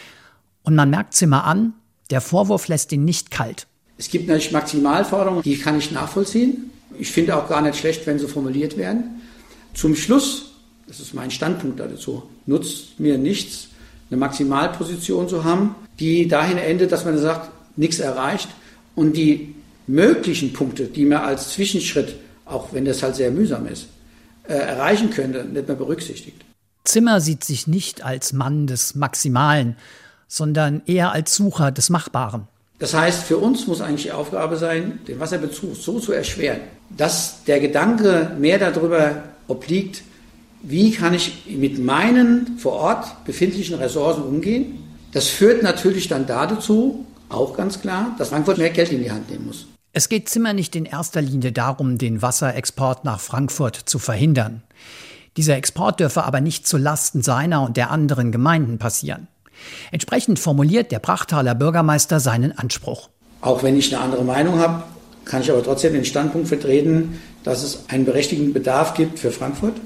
Und 0.64 0.74
man 0.74 0.90
merkt 0.90 1.14
Zimmer 1.14 1.44
an, 1.44 1.74
der 2.10 2.20
Vorwurf 2.20 2.68
lässt 2.68 2.92
ihn 2.94 3.06
nicht 3.06 3.30
kalt. 3.30 3.68
Es 4.00 4.10
gibt 4.10 4.28
natürlich 4.28 4.52
Maximalforderungen, 4.52 5.44
die 5.44 5.60
kann 5.60 5.78
ich 5.78 5.92
nachvollziehen. 5.92 6.72
Ich 6.98 7.12
finde 7.12 7.36
auch 7.38 7.48
gar 7.48 7.62
nicht 7.62 7.78
schlecht, 7.78 8.08
wenn 8.08 8.18
sie 8.18 8.28
formuliert 8.28 8.76
werden. 8.76 9.22
Zum 9.76 9.96
Schluss, 9.96 10.54
das 10.88 11.00
ist 11.00 11.14
mein 11.14 11.30
Standpunkt 11.30 11.80
dazu, 11.80 12.24
nutzt 12.48 13.00
mir 13.00 13.20
nichts, 13.20 13.68
eine 14.10 14.20
Maximalposition 14.20 15.30
zu 15.30 15.44
haben, 15.44 15.76
die 16.00 16.28
dahin 16.28 16.58
endet, 16.58 16.92
dass 16.92 17.06
man 17.06 17.20
sagt, 17.20 17.52
nichts 17.76 18.00
erreicht 18.00 18.50
und 18.96 19.16
die 19.16 19.54
möglichen 19.86 20.54
Punkte, 20.54 20.86
die 20.86 21.06
man 21.06 21.20
als 21.20 21.52
Zwischenschritt, 21.52 22.16
auch 22.50 22.74
wenn 22.74 22.86
das 22.86 23.04
halt 23.04 23.16
sehr 23.16 23.32
mühsam 23.32 23.68
ist, 23.68 23.88
äh, 24.48 24.54
erreichen 24.54 25.10
könnte, 25.10 25.44
nicht 25.44 25.68
mehr 25.68 25.76
berücksichtigt. 25.76 26.44
Zimmer 26.84 27.20
sieht 27.20 27.44
sich 27.44 27.68
nicht 27.68 28.04
als 28.04 28.34
Mann 28.34 28.66
des 28.66 28.96
Maximalen, 28.96 29.76
sondern 30.28 30.82
eher 30.86 31.12
als 31.12 31.36
Sucher 31.36 31.72
des 31.72 31.90
Machbaren. 31.90 32.48
Das 32.80 32.94
heißt, 32.94 33.24
für 33.24 33.38
uns 33.38 33.66
muss 33.68 33.82
eigentlich 33.82 34.04
die 34.04 34.12
Aufgabe 34.12 34.58
sein, 34.58 35.00
den 35.08 35.20
Wasserbezug 35.20 35.76
so 35.76 36.00
zu 36.00 36.14
erschweren, 36.14 36.60
dass 36.96 37.44
der 37.46 37.60
Gedanke 37.60 38.32
mehr 38.38 38.60
darüber 38.60 39.24
obliegt, 39.48 40.04
wie 40.62 40.92
kann 40.92 41.14
ich 41.14 41.46
mit 41.50 41.80
meinen 41.80 42.58
vor 42.60 42.74
Ort 42.74 43.26
befindlichen 43.26 43.76
Ressourcen 43.76 44.24
umgehen. 44.24 44.84
Das 45.12 45.28
führt 45.28 45.64
natürlich 45.64 46.08
dann 46.08 46.28
dazu, 46.28 47.06
auch 47.30 47.56
ganz 47.56 47.82
klar, 47.82 48.16
dass 48.18 48.30
Frankfurt 48.30 48.58
mehr 48.58 48.70
Geld 48.70 48.92
in 48.92 49.04
die 49.04 49.12
Hand 49.12 49.30
nehmen 49.30 49.48
muss. 49.48 49.66
Es 49.98 50.10
geht 50.10 50.30
Zimmer 50.30 50.54
nicht 50.54 50.76
in 50.76 50.86
erster 50.86 51.24
Linie 51.24 51.52
darum, 51.52 51.98
den 51.98 52.22
Wasserexport 52.22 53.04
nach 53.04 53.20
Frankfurt 53.20 53.76
zu 53.76 53.98
verhindern. 53.98 54.62
Dieser 55.38 55.56
Export 55.56 56.00
dürfe 56.00 56.24
aber 56.24 56.40
nicht 56.40 56.68
zu 56.68 56.78
Lasten 56.78 57.24
seiner 57.24 57.64
und 57.64 57.78
der 57.78 57.90
anderen 57.90 58.32
Gemeinden 58.32 58.78
passieren. 58.78 59.28
Entsprechend 59.92 60.38
formuliert 60.38 60.92
der 60.92 61.00
Brachtaler 61.00 61.56
Bürgermeister 61.56 62.20
seinen 62.20 62.56
Anspruch. 62.56 63.10
Auch 63.42 63.64
wenn 63.64 63.76
ich 63.76 63.92
eine 63.92 64.04
andere 64.04 64.24
Meinung 64.24 64.60
habe, 64.60 64.84
kann 65.26 65.42
ich 65.42 65.50
aber 65.50 65.64
trotzdem 65.64 65.94
den 65.94 66.06
Standpunkt 66.06 66.48
vertreten, 66.48 67.20
dass 67.44 67.64
es 67.64 67.90
einen 67.90 68.06
berechtigten 68.06 68.54
Bedarf 68.54 68.94
gibt 68.94 69.18
für 69.18 69.32
Frankfurt. 69.32 69.78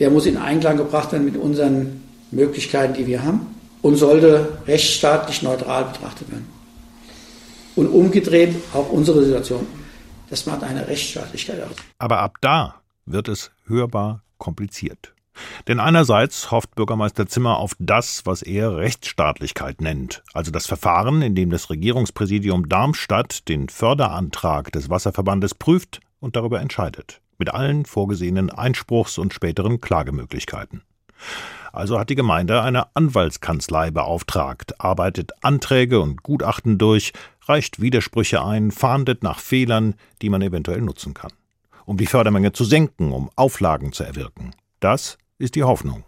Der 0.00 0.10
muss 0.10 0.26
in 0.26 0.36
Einklang 0.36 0.76
gebracht 0.76 1.12
werden 1.12 1.24
mit 1.24 1.38
unseren 1.38 2.02
Möglichkeiten, 2.30 2.92
die 2.92 3.06
wir 3.06 3.22
haben 3.22 3.46
und 3.80 3.96
sollte 3.96 4.58
rechtsstaatlich 4.66 5.40
neutral 5.40 5.86
betrachtet 5.86 6.30
werden. 6.30 6.53
Und 7.76 7.88
umgedreht 7.88 8.54
auch 8.72 8.90
unsere 8.90 9.24
Situation. 9.24 9.66
Das 10.30 10.46
macht 10.46 10.62
eine 10.62 10.86
Rechtsstaatlichkeit 10.86 11.62
aus. 11.62 11.76
Aber 11.98 12.20
ab 12.20 12.38
da 12.40 12.76
wird 13.06 13.28
es 13.28 13.50
hörbar 13.66 14.22
kompliziert. 14.38 15.14
Denn 15.66 15.80
einerseits 15.80 16.50
hofft 16.50 16.74
Bürgermeister 16.76 17.26
Zimmer 17.26 17.58
auf 17.58 17.72
das, 17.78 18.24
was 18.24 18.42
er 18.42 18.76
Rechtsstaatlichkeit 18.76 19.80
nennt, 19.80 20.22
also 20.32 20.50
das 20.50 20.66
Verfahren, 20.66 21.22
in 21.22 21.34
dem 21.34 21.50
das 21.50 21.70
Regierungspräsidium 21.70 22.68
Darmstadt 22.68 23.48
den 23.48 23.68
Förderantrag 23.68 24.70
des 24.72 24.90
Wasserverbandes 24.90 25.54
prüft 25.54 26.00
und 26.20 26.36
darüber 26.36 26.60
entscheidet, 26.60 27.20
mit 27.38 27.52
allen 27.52 27.84
vorgesehenen 27.84 28.50
Einspruchs- 28.50 29.18
und 29.18 29.34
späteren 29.34 29.80
Klagemöglichkeiten. 29.80 30.82
Also 31.74 31.98
hat 31.98 32.08
die 32.08 32.14
Gemeinde 32.14 32.62
eine 32.62 32.94
Anwaltskanzlei 32.94 33.90
beauftragt, 33.90 34.80
arbeitet 34.80 35.32
Anträge 35.42 36.00
und 36.00 36.22
Gutachten 36.22 36.78
durch, 36.78 37.12
reicht 37.46 37.80
Widersprüche 37.80 38.44
ein, 38.44 38.70
fahndet 38.70 39.24
nach 39.24 39.40
Fehlern, 39.40 39.94
die 40.22 40.30
man 40.30 40.40
eventuell 40.40 40.80
nutzen 40.80 41.14
kann, 41.14 41.32
um 41.84 41.96
die 41.96 42.06
Fördermenge 42.06 42.52
zu 42.52 42.62
senken, 42.64 43.10
um 43.10 43.28
Auflagen 43.34 43.92
zu 43.92 44.04
erwirken. 44.04 44.52
Das 44.78 45.18
ist 45.38 45.56
die 45.56 45.64
Hoffnung. 45.64 46.04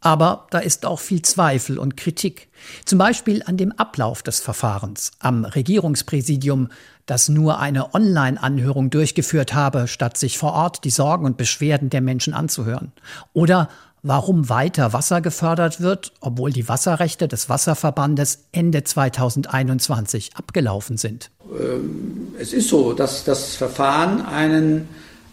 Aber 0.00 0.48
da 0.50 0.58
ist 0.58 0.84
auch 0.84 1.00
viel 1.00 1.22
Zweifel 1.22 1.78
und 1.78 1.96
Kritik. 1.96 2.50
Zum 2.84 2.98
Beispiel 2.98 3.42
an 3.46 3.56
dem 3.56 3.72
Ablauf 3.72 4.22
des 4.22 4.40
Verfahrens, 4.40 5.12
am 5.18 5.46
Regierungspräsidium, 5.46 6.68
das 7.06 7.30
nur 7.30 7.58
eine 7.58 7.94
Online-Anhörung 7.94 8.90
durchgeführt 8.90 9.54
habe, 9.54 9.88
statt 9.88 10.18
sich 10.18 10.36
vor 10.36 10.52
Ort 10.52 10.84
die 10.84 10.90
Sorgen 10.90 11.24
und 11.24 11.38
Beschwerden 11.38 11.88
der 11.88 12.02
Menschen 12.02 12.34
anzuhören. 12.34 12.92
Oder 13.32 13.70
warum 14.04 14.50
weiter 14.50 14.92
Wasser 14.92 15.20
gefördert 15.22 15.80
wird, 15.80 16.12
obwohl 16.20 16.52
die 16.52 16.68
Wasserrechte 16.68 17.26
des 17.26 17.48
Wasserverbandes 17.48 18.44
Ende 18.52 18.84
2021 18.84 20.36
abgelaufen 20.36 20.98
sind. 20.98 21.30
Ähm, 21.58 22.34
es 22.38 22.52
ist 22.52 22.68
so, 22.68 22.92
dass 22.92 23.24
das 23.24 23.56
Verfahren 23.56 24.20
einen 24.20 24.88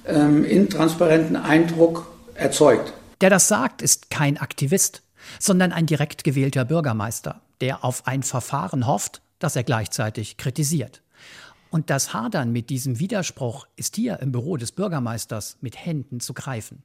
ähm, 0.07 0.45
intransparenten 0.45 1.35
Eindruck 1.35 2.07
erzeugt. 2.33 2.93
Der 3.19 3.29
das 3.29 3.49
sagt, 3.49 3.81
ist 3.81 4.09
kein 4.09 4.37
Aktivist, 4.37 5.03
sondern 5.37 5.73
ein 5.73 5.85
direkt 5.85 6.23
gewählter 6.23 6.63
Bürgermeister, 6.63 7.41
der 7.59 7.83
auf 7.83 8.07
ein 8.07 8.23
Verfahren 8.23 8.87
hofft, 8.87 9.21
das 9.39 9.57
er 9.57 9.63
gleichzeitig 9.63 10.37
kritisiert. 10.37 11.01
Und 11.71 11.89
das 11.89 12.13
Hadern 12.13 12.51
mit 12.53 12.69
diesem 12.69 12.99
Widerspruch 12.99 13.67
ist 13.75 13.97
hier 13.97 14.19
im 14.21 14.31
Büro 14.31 14.55
des 14.55 14.71
Bürgermeisters 14.71 15.57
mit 15.59 15.77
Händen 15.85 16.21
zu 16.21 16.33
greifen. 16.33 16.83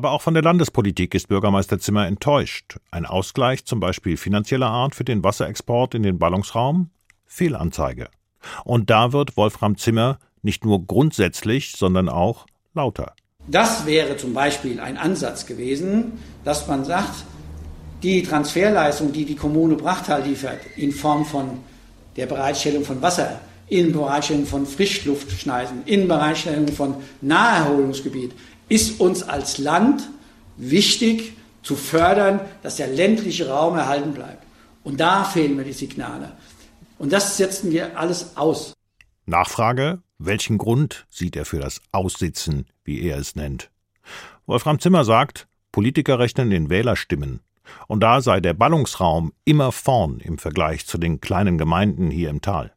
Aber 0.00 0.12
auch 0.12 0.22
von 0.22 0.32
der 0.32 0.42
Landespolitik 0.42 1.14
ist 1.14 1.28
Bürgermeister 1.28 1.78
Zimmer 1.78 2.06
enttäuscht. 2.06 2.78
Ein 2.90 3.04
Ausgleich 3.04 3.66
zum 3.66 3.80
Beispiel 3.80 4.16
finanzieller 4.16 4.68
Art 4.68 4.94
für 4.94 5.04
den 5.04 5.22
Wasserexport 5.22 5.94
in 5.94 6.02
den 6.02 6.18
Ballungsraum? 6.18 6.88
Fehlanzeige. 7.26 8.08
Und 8.64 8.88
da 8.88 9.12
wird 9.12 9.36
Wolfram 9.36 9.76
Zimmer 9.76 10.18
nicht 10.40 10.64
nur 10.64 10.86
grundsätzlich, 10.86 11.72
sondern 11.72 12.08
auch 12.08 12.46
lauter. 12.72 13.12
Das 13.46 13.84
wäre 13.84 14.16
zum 14.16 14.32
Beispiel 14.32 14.80
ein 14.80 14.96
Ansatz 14.96 15.44
gewesen, 15.44 16.12
dass 16.44 16.66
man 16.66 16.86
sagt, 16.86 17.26
die 18.02 18.22
Transferleistung, 18.22 19.12
die 19.12 19.26
die 19.26 19.36
Kommune 19.36 19.74
Brachtal 19.74 20.22
liefert, 20.22 20.60
in 20.76 20.92
Form 20.92 21.26
von 21.26 21.58
der 22.16 22.24
Bereitstellung 22.24 22.84
von 22.84 23.02
Wasser, 23.02 23.38
in 23.68 23.92
Bereitstellung 23.92 24.46
von 24.46 24.64
Frischluftschneisen, 24.64 25.82
in 25.84 26.08
Bereitstellung 26.08 26.68
von 26.68 26.94
Naherholungsgebiet, 27.20 28.32
ist 28.70 29.00
uns 29.00 29.22
als 29.22 29.58
Land 29.58 30.08
wichtig 30.56 31.34
zu 31.62 31.76
fördern, 31.76 32.40
dass 32.62 32.76
der 32.76 32.86
ländliche 32.86 33.48
Raum 33.48 33.76
erhalten 33.76 34.14
bleibt. 34.14 34.42
Und 34.82 35.00
da 35.00 35.24
fehlen 35.24 35.56
mir 35.56 35.64
die 35.64 35.74
Signale. 35.74 36.32
Und 36.98 37.12
das 37.12 37.36
setzen 37.36 37.70
wir 37.70 37.98
alles 37.98 38.36
aus. 38.36 38.72
Nachfrage, 39.26 40.00
welchen 40.18 40.56
Grund 40.56 41.06
sieht 41.10 41.36
er 41.36 41.44
für 41.44 41.58
das 41.58 41.80
Aussitzen, 41.92 42.66
wie 42.84 43.02
er 43.02 43.18
es 43.18 43.36
nennt? 43.36 43.70
Wolfram 44.46 44.78
Zimmer 44.78 45.04
sagt, 45.04 45.46
Politiker 45.72 46.18
rechnen 46.18 46.50
in 46.50 46.70
Wählerstimmen. 46.70 47.40
Und 47.86 48.00
da 48.00 48.20
sei 48.20 48.40
der 48.40 48.54
Ballungsraum 48.54 49.32
immer 49.44 49.70
vorn 49.72 50.20
im 50.20 50.38
Vergleich 50.38 50.86
zu 50.86 50.98
den 50.98 51.20
kleinen 51.20 51.58
Gemeinden 51.58 52.10
hier 52.10 52.30
im 52.30 52.40
Tal. 52.40 52.72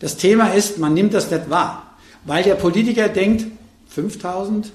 Das 0.00 0.16
Thema 0.16 0.48
ist, 0.48 0.78
man 0.78 0.94
nimmt 0.94 1.14
das 1.14 1.30
nicht 1.30 1.48
wahr, 1.48 1.96
weil 2.24 2.42
der 2.42 2.56
Politiker 2.56 3.08
denkt, 3.08 3.46
5000, 3.88 4.72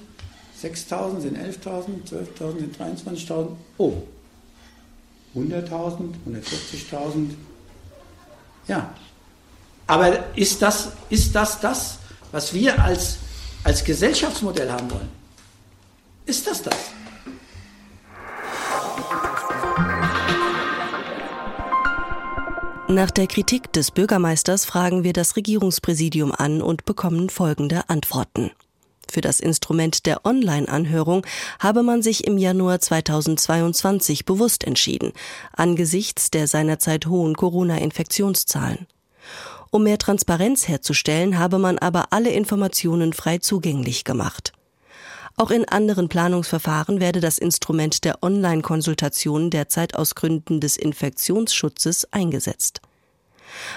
6000 0.62 1.22
sind 1.22 1.36
11.000, 1.36 2.08
12.000 2.08 2.58
sind 2.58 2.78
23.000. 2.78 3.48
Oh, 3.78 3.94
100.000, 5.34 6.14
140.000. 6.28 7.30
Ja, 8.68 8.94
aber 9.88 10.36
ist 10.36 10.62
das, 10.62 10.92
ist 11.10 11.34
das 11.34 11.58
das, 11.60 11.98
was 12.30 12.54
wir 12.54 12.80
als, 12.80 13.18
als 13.64 13.82
Gesellschaftsmodell 13.82 14.70
haben 14.70 14.90
wollen? 14.90 15.08
Ist 16.26 16.46
das 16.46 16.62
das? 16.62 16.76
Nach 22.88 23.10
der 23.10 23.26
Kritik 23.26 23.72
des 23.72 23.90
Bürgermeisters 23.90 24.64
fragen 24.64 25.02
wir 25.02 25.12
das 25.12 25.34
Regierungspräsidium 25.34 26.30
an 26.30 26.62
und 26.62 26.84
bekommen 26.84 27.30
folgende 27.30 27.88
Antworten. 27.88 28.52
Für 29.12 29.20
das 29.20 29.40
Instrument 29.40 30.06
der 30.06 30.24
Online-Anhörung 30.24 31.26
habe 31.58 31.82
man 31.82 32.00
sich 32.00 32.26
im 32.26 32.38
Januar 32.38 32.80
2022 32.80 34.24
bewusst 34.24 34.64
entschieden, 34.64 35.12
angesichts 35.52 36.30
der 36.30 36.48
seinerzeit 36.48 37.04
hohen 37.04 37.36
Corona-Infektionszahlen. 37.36 38.86
Um 39.70 39.82
mehr 39.82 39.98
Transparenz 39.98 40.66
herzustellen, 40.66 41.38
habe 41.38 41.58
man 41.58 41.76
aber 41.76 42.06
alle 42.14 42.30
Informationen 42.30 43.12
frei 43.12 43.36
zugänglich 43.36 44.04
gemacht. 44.04 44.54
Auch 45.36 45.50
in 45.50 45.68
anderen 45.68 46.08
Planungsverfahren 46.08 46.98
werde 46.98 47.20
das 47.20 47.36
Instrument 47.36 48.04
der 48.04 48.22
Online-Konsultation 48.22 49.50
derzeit 49.50 49.94
aus 49.94 50.14
Gründen 50.14 50.58
des 50.58 50.78
Infektionsschutzes 50.78 52.10
eingesetzt. 52.14 52.80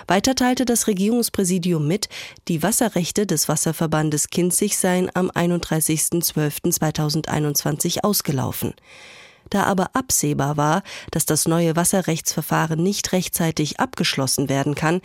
Weiter 0.08 0.36
teilte 0.36 0.66
das 0.66 0.88
Regierungspräsidium 0.88 1.88
mit, 1.88 2.10
die 2.48 2.64
Wasserrechte 2.64 3.26
des 3.26 3.48
Wasserverbandes 3.48 4.30
Kinzig 4.30 4.78
seien 4.78 5.10
am 5.14 5.32
31.12.2021 5.32 8.04
ausgelaufen. 8.04 8.74
Da 9.50 9.64
aber 9.64 9.92
absehbar 9.94 10.58
war, 10.58 10.84
dass 11.12 11.26
das 11.26 11.48
neue 11.48 11.76
Wasserrechtsverfahren 11.76 12.82
nicht 12.82 13.12
rechtzeitig 13.12 13.80
abgeschlossen 13.80 14.50
werden 14.50 14.74
kann, 14.74 15.02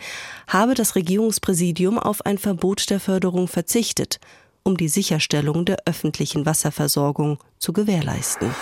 habe 0.47 0.73
das 0.73 0.95
Regierungspräsidium 0.95 1.99
auf 1.99 2.25
ein 2.25 2.39
Verbot 2.39 2.89
der 2.89 2.99
Förderung 2.99 3.47
verzichtet 3.47 4.19
um 4.63 4.77
die 4.77 4.89
Sicherstellung 4.89 5.65
der 5.65 5.77
öffentlichen 5.85 6.45
Wasserversorgung 6.45 7.39
zu 7.57 7.73
gewährleisten. 7.73 8.53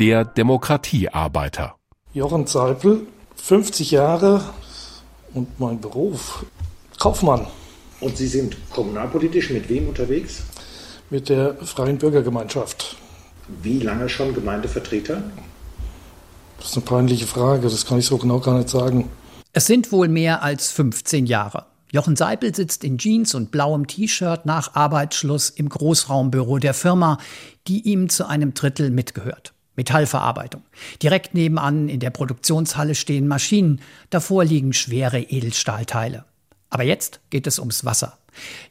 Der 0.00 0.24
Demokratiearbeiter. 0.24 1.74
Jochen 2.14 2.46
Seipel, 2.46 3.06
50 3.36 3.90
Jahre 3.90 4.42
und 5.34 5.60
mein 5.60 5.78
Beruf 5.78 6.46
Kaufmann. 6.98 7.46
Und 8.00 8.16
Sie 8.16 8.26
sind 8.26 8.56
kommunalpolitisch 8.70 9.50
mit 9.50 9.68
wem 9.68 9.88
unterwegs? 9.88 10.42
Mit 11.10 11.28
der 11.28 11.54
Freien 11.56 11.98
Bürgergemeinschaft. 11.98 12.96
Wie 13.62 13.78
lange 13.80 14.08
schon 14.08 14.32
Gemeindevertreter? 14.32 15.22
Das 16.56 16.70
ist 16.70 16.76
eine 16.78 16.86
peinliche 16.86 17.26
Frage, 17.26 17.68
das 17.68 17.84
kann 17.84 17.98
ich 17.98 18.06
so 18.06 18.16
genau 18.16 18.40
gar 18.40 18.56
nicht 18.56 18.70
sagen. 18.70 19.10
Es 19.52 19.66
sind 19.66 19.92
wohl 19.92 20.08
mehr 20.08 20.42
als 20.42 20.72
15 20.72 21.26
Jahre. 21.26 21.66
Jochen 21.92 22.16
Seipel 22.16 22.54
sitzt 22.54 22.84
in 22.84 22.96
Jeans 22.96 23.34
und 23.34 23.50
blauem 23.50 23.86
T-Shirt 23.86 24.46
nach 24.46 24.74
Arbeitsschluss 24.74 25.50
im 25.50 25.68
Großraumbüro 25.68 26.56
der 26.56 26.72
Firma, 26.72 27.18
die 27.68 27.82
ihm 27.82 28.08
zu 28.08 28.26
einem 28.26 28.54
Drittel 28.54 28.90
mitgehört. 28.90 29.52
Metallverarbeitung. 29.76 30.62
Direkt 31.02 31.34
nebenan 31.34 31.88
in 31.88 32.00
der 32.00 32.10
Produktionshalle 32.10 32.94
stehen 32.94 33.28
Maschinen, 33.28 33.80
davor 34.10 34.44
liegen 34.44 34.72
schwere 34.72 35.20
Edelstahlteile. 35.20 36.24
Aber 36.70 36.84
jetzt 36.84 37.20
geht 37.30 37.46
es 37.46 37.58
ums 37.58 37.84
Wasser. 37.84 38.18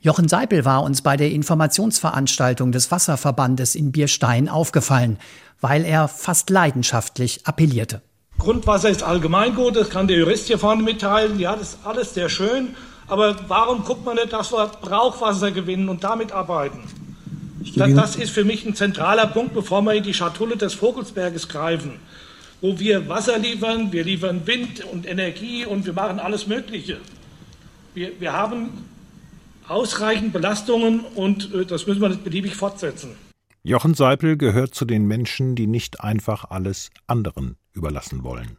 Jochen 0.01 0.27
Seipel 0.27 0.65
war 0.65 0.83
uns 0.83 1.01
bei 1.01 1.17
der 1.17 1.31
Informationsveranstaltung 1.31 2.71
des 2.71 2.91
Wasserverbandes 2.91 3.75
in 3.75 3.91
Bierstein 3.91 4.47
aufgefallen, 4.47 5.17
weil 5.59 5.83
er 5.83 6.07
fast 6.07 6.49
leidenschaftlich 6.49 7.45
appellierte. 7.45 8.01
Grundwasser 8.37 8.89
ist 8.89 9.03
Allgemeingut, 9.03 9.75
das 9.75 9.89
kann 9.89 10.07
der 10.07 10.17
Jurist 10.17 10.47
hier 10.47 10.57
vorne 10.57 10.81
mitteilen. 10.81 11.39
Ja, 11.39 11.55
das 11.57 11.73
ist 11.73 11.79
alles 11.83 12.13
sehr 12.13 12.29
schön. 12.29 12.75
Aber 13.07 13.35
warum 13.49 13.83
guckt 13.83 14.05
man 14.05 14.15
nicht, 14.15 14.31
dass 14.31 14.53
wir 14.53 14.67
Brauchwasser 14.81 15.51
gewinnen 15.51 15.89
und 15.89 16.03
damit 16.03 16.31
arbeiten? 16.31 16.83
Das, 17.75 17.93
das 17.93 18.15
ist 18.15 18.31
für 18.31 18.43
mich 18.43 18.65
ein 18.65 18.75
zentraler 18.75 19.27
Punkt, 19.27 19.53
bevor 19.53 19.81
wir 19.81 19.93
in 19.93 20.03
die 20.03 20.13
Schatulle 20.13 20.57
des 20.57 20.73
Vogelsberges 20.73 21.47
greifen, 21.47 21.93
wo 22.61 22.79
wir 22.79 23.09
Wasser 23.09 23.37
liefern, 23.37 23.91
wir 23.91 24.03
liefern 24.03 24.45
Wind 24.45 24.83
und 24.85 25.07
Energie 25.07 25.65
und 25.65 25.85
wir 25.85 25.93
machen 25.93 26.19
alles 26.19 26.47
Mögliche. 26.47 26.97
Wir, 27.93 28.11
wir 28.19 28.33
haben 28.33 28.69
ausreichend 29.67 30.33
Belastungen 30.33 31.01
und 31.15 31.53
äh, 31.53 31.65
das 31.65 31.87
müssen 31.87 32.01
wir 32.01 32.09
nicht 32.09 32.23
beliebig 32.23 32.55
fortsetzen. 32.55 33.11
Jochen 33.63 33.93
Seipel 33.93 34.37
gehört 34.37 34.73
zu 34.73 34.85
den 34.85 35.05
Menschen, 35.05 35.55
die 35.55 35.67
nicht 35.67 36.01
einfach 36.01 36.45
alles 36.49 36.89
anderen 37.07 37.57
überlassen 37.73 38.23
wollen. 38.23 38.57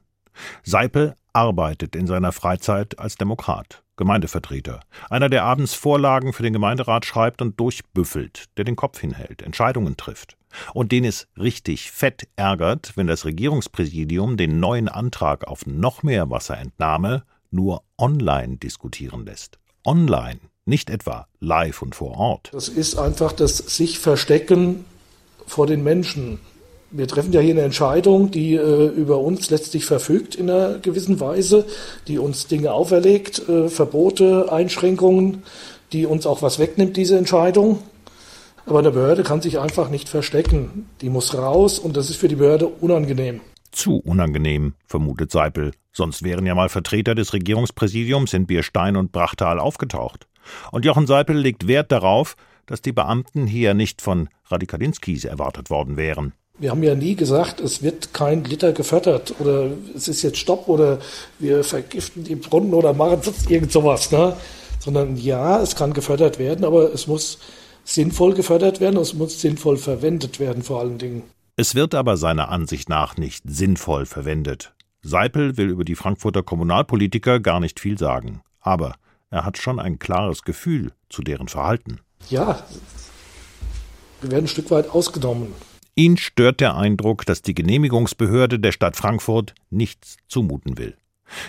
Seipel 0.62 1.14
arbeitet 1.32 1.96
in 1.96 2.06
seiner 2.06 2.32
Freizeit 2.32 2.98
als 2.98 3.16
Demokrat, 3.16 3.82
Gemeindevertreter, 4.00 4.80
einer, 5.10 5.28
der 5.28 5.44
abends 5.44 5.74
Vorlagen 5.74 6.32
für 6.32 6.42
den 6.42 6.54
Gemeinderat 6.54 7.04
schreibt 7.04 7.42
und 7.42 7.60
durchbüffelt, 7.60 8.46
der 8.56 8.64
den 8.64 8.74
Kopf 8.74 8.98
hinhält, 8.98 9.42
Entscheidungen 9.42 9.96
trifft. 9.98 10.38
Und 10.72 10.90
den 10.90 11.04
es 11.04 11.28
richtig 11.38 11.92
fett 11.92 12.26
ärgert, 12.34 12.96
wenn 12.96 13.06
das 13.06 13.26
Regierungspräsidium 13.26 14.38
den 14.38 14.58
neuen 14.58 14.88
Antrag 14.88 15.46
auf 15.46 15.66
noch 15.66 16.02
mehr 16.02 16.30
Wasserentnahme 16.30 17.24
nur 17.50 17.82
online 17.98 18.56
diskutieren 18.56 19.26
lässt. 19.26 19.58
Online, 19.84 20.40
nicht 20.64 20.88
etwa 20.88 21.26
live 21.38 21.82
und 21.82 21.94
vor 21.94 22.16
Ort. 22.16 22.48
Das 22.52 22.68
ist 22.68 22.98
einfach 22.98 23.32
das 23.32 23.58
sich 23.58 23.98
verstecken 23.98 24.86
vor 25.46 25.66
den 25.66 25.84
Menschen 25.84 26.40
wir 26.90 27.06
treffen 27.06 27.32
ja 27.32 27.40
hier 27.40 27.54
eine 27.54 27.62
Entscheidung, 27.62 28.30
die 28.30 28.54
äh, 28.54 28.86
über 28.88 29.18
uns 29.18 29.50
letztlich 29.50 29.84
verfügt 29.84 30.34
in 30.34 30.50
einer 30.50 30.78
gewissen 30.78 31.20
Weise, 31.20 31.66
die 32.08 32.18
uns 32.18 32.46
Dinge 32.46 32.72
auferlegt, 32.72 33.48
äh, 33.48 33.68
Verbote, 33.68 34.52
Einschränkungen, 34.52 35.42
die 35.92 36.06
uns 36.06 36.26
auch 36.26 36.42
was 36.42 36.58
wegnimmt, 36.58 36.96
diese 36.96 37.16
Entscheidung. 37.16 37.78
Aber 38.66 38.80
eine 38.80 38.90
Behörde 38.90 39.22
kann 39.22 39.40
sich 39.40 39.58
einfach 39.58 39.88
nicht 39.88 40.08
verstecken. 40.08 40.88
Die 41.00 41.08
muss 41.08 41.34
raus 41.36 41.78
und 41.78 41.96
das 41.96 42.10
ist 42.10 42.16
für 42.16 42.28
die 42.28 42.36
Behörde 42.36 42.66
unangenehm. 42.66 43.40
Zu 43.72 43.98
unangenehm, 43.98 44.74
vermutet 44.86 45.30
Seipel. 45.30 45.72
Sonst 45.92 46.22
wären 46.22 46.46
ja 46.46 46.54
mal 46.54 46.68
Vertreter 46.68 47.14
des 47.14 47.32
Regierungspräsidiums 47.32 48.32
in 48.32 48.46
Bierstein 48.46 48.96
und 48.96 49.12
Brachtal 49.12 49.60
aufgetaucht. 49.60 50.26
Und 50.72 50.84
Jochen 50.84 51.06
Seipel 51.06 51.36
legt 51.36 51.68
Wert 51.68 51.92
darauf, 51.92 52.36
dass 52.66 52.82
die 52.82 52.92
Beamten 52.92 53.46
hier 53.46 53.74
nicht 53.74 54.02
von 54.02 54.28
Radikalinskis 54.48 55.24
erwartet 55.24 55.70
worden 55.70 55.96
wären. 55.96 56.32
Wir 56.60 56.70
haben 56.70 56.82
ja 56.82 56.94
nie 56.94 57.14
gesagt, 57.14 57.58
es 57.60 57.82
wird 57.82 58.12
kein 58.12 58.44
Liter 58.44 58.74
gefördert 58.74 59.34
oder 59.40 59.70
es 59.96 60.08
ist 60.08 60.20
jetzt 60.20 60.36
Stopp 60.36 60.68
oder 60.68 60.98
wir 61.38 61.64
vergiften 61.64 62.22
die 62.22 62.34
Brunnen 62.34 62.74
oder 62.74 62.92
machen 62.92 63.22
sonst 63.22 63.50
irgend 63.50 63.72
sowas. 63.72 64.12
Ne? 64.12 64.36
Sondern 64.78 65.16
ja, 65.16 65.62
es 65.62 65.74
kann 65.74 65.94
gefördert 65.94 66.38
werden, 66.38 66.66
aber 66.66 66.92
es 66.92 67.06
muss 67.06 67.38
sinnvoll 67.84 68.34
gefördert 68.34 68.78
werden 68.78 68.98
und 68.98 69.02
es 69.04 69.14
muss 69.14 69.40
sinnvoll 69.40 69.78
verwendet 69.78 70.38
werden 70.38 70.62
vor 70.62 70.80
allen 70.80 70.98
Dingen. 70.98 71.22
Es 71.56 71.74
wird 71.74 71.94
aber 71.94 72.18
seiner 72.18 72.50
Ansicht 72.50 72.90
nach 72.90 73.16
nicht 73.16 73.42
sinnvoll 73.48 74.04
verwendet. 74.04 74.74
Seipel 75.00 75.56
will 75.56 75.70
über 75.70 75.84
die 75.84 75.94
Frankfurter 75.94 76.42
Kommunalpolitiker 76.42 77.40
gar 77.40 77.60
nicht 77.60 77.80
viel 77.80 77.96
sagen. 77.96 78.42
Aber 78.60 78.96
er 79.30 79.46
hat 79.46 79.56
schon 79.56 79.78
ein 79.78 79.98
klares 79.98 80.42
Gefühl 80.42 80.92
zu 81.08 81.22
deren 81.22 81.48
Verhalten. 81.48 82.00
Ja, 82.28 82.62
wir 84.20 84.30
werden 84.30 84.44
ein 84.44 84.48
Stück 84.48 84.70
weit 84.70 84.90
ausgenommen. 84.90 85.54
Ihn 85.94 86.16
stört 86.16 86.60
der 86.60 86.76
Eindruck, 86.76 87.26
dass 87.26 87.42
die 87.42 87.54
Genehmigungsbehörde 87.54 88.58
der 88.58 88.72
Stadt 88.72 88.96
Frankfurt 88.96 89.54
nichts 89.70 90.16
zumuten 90.28 90.78
will. 90.78 90.96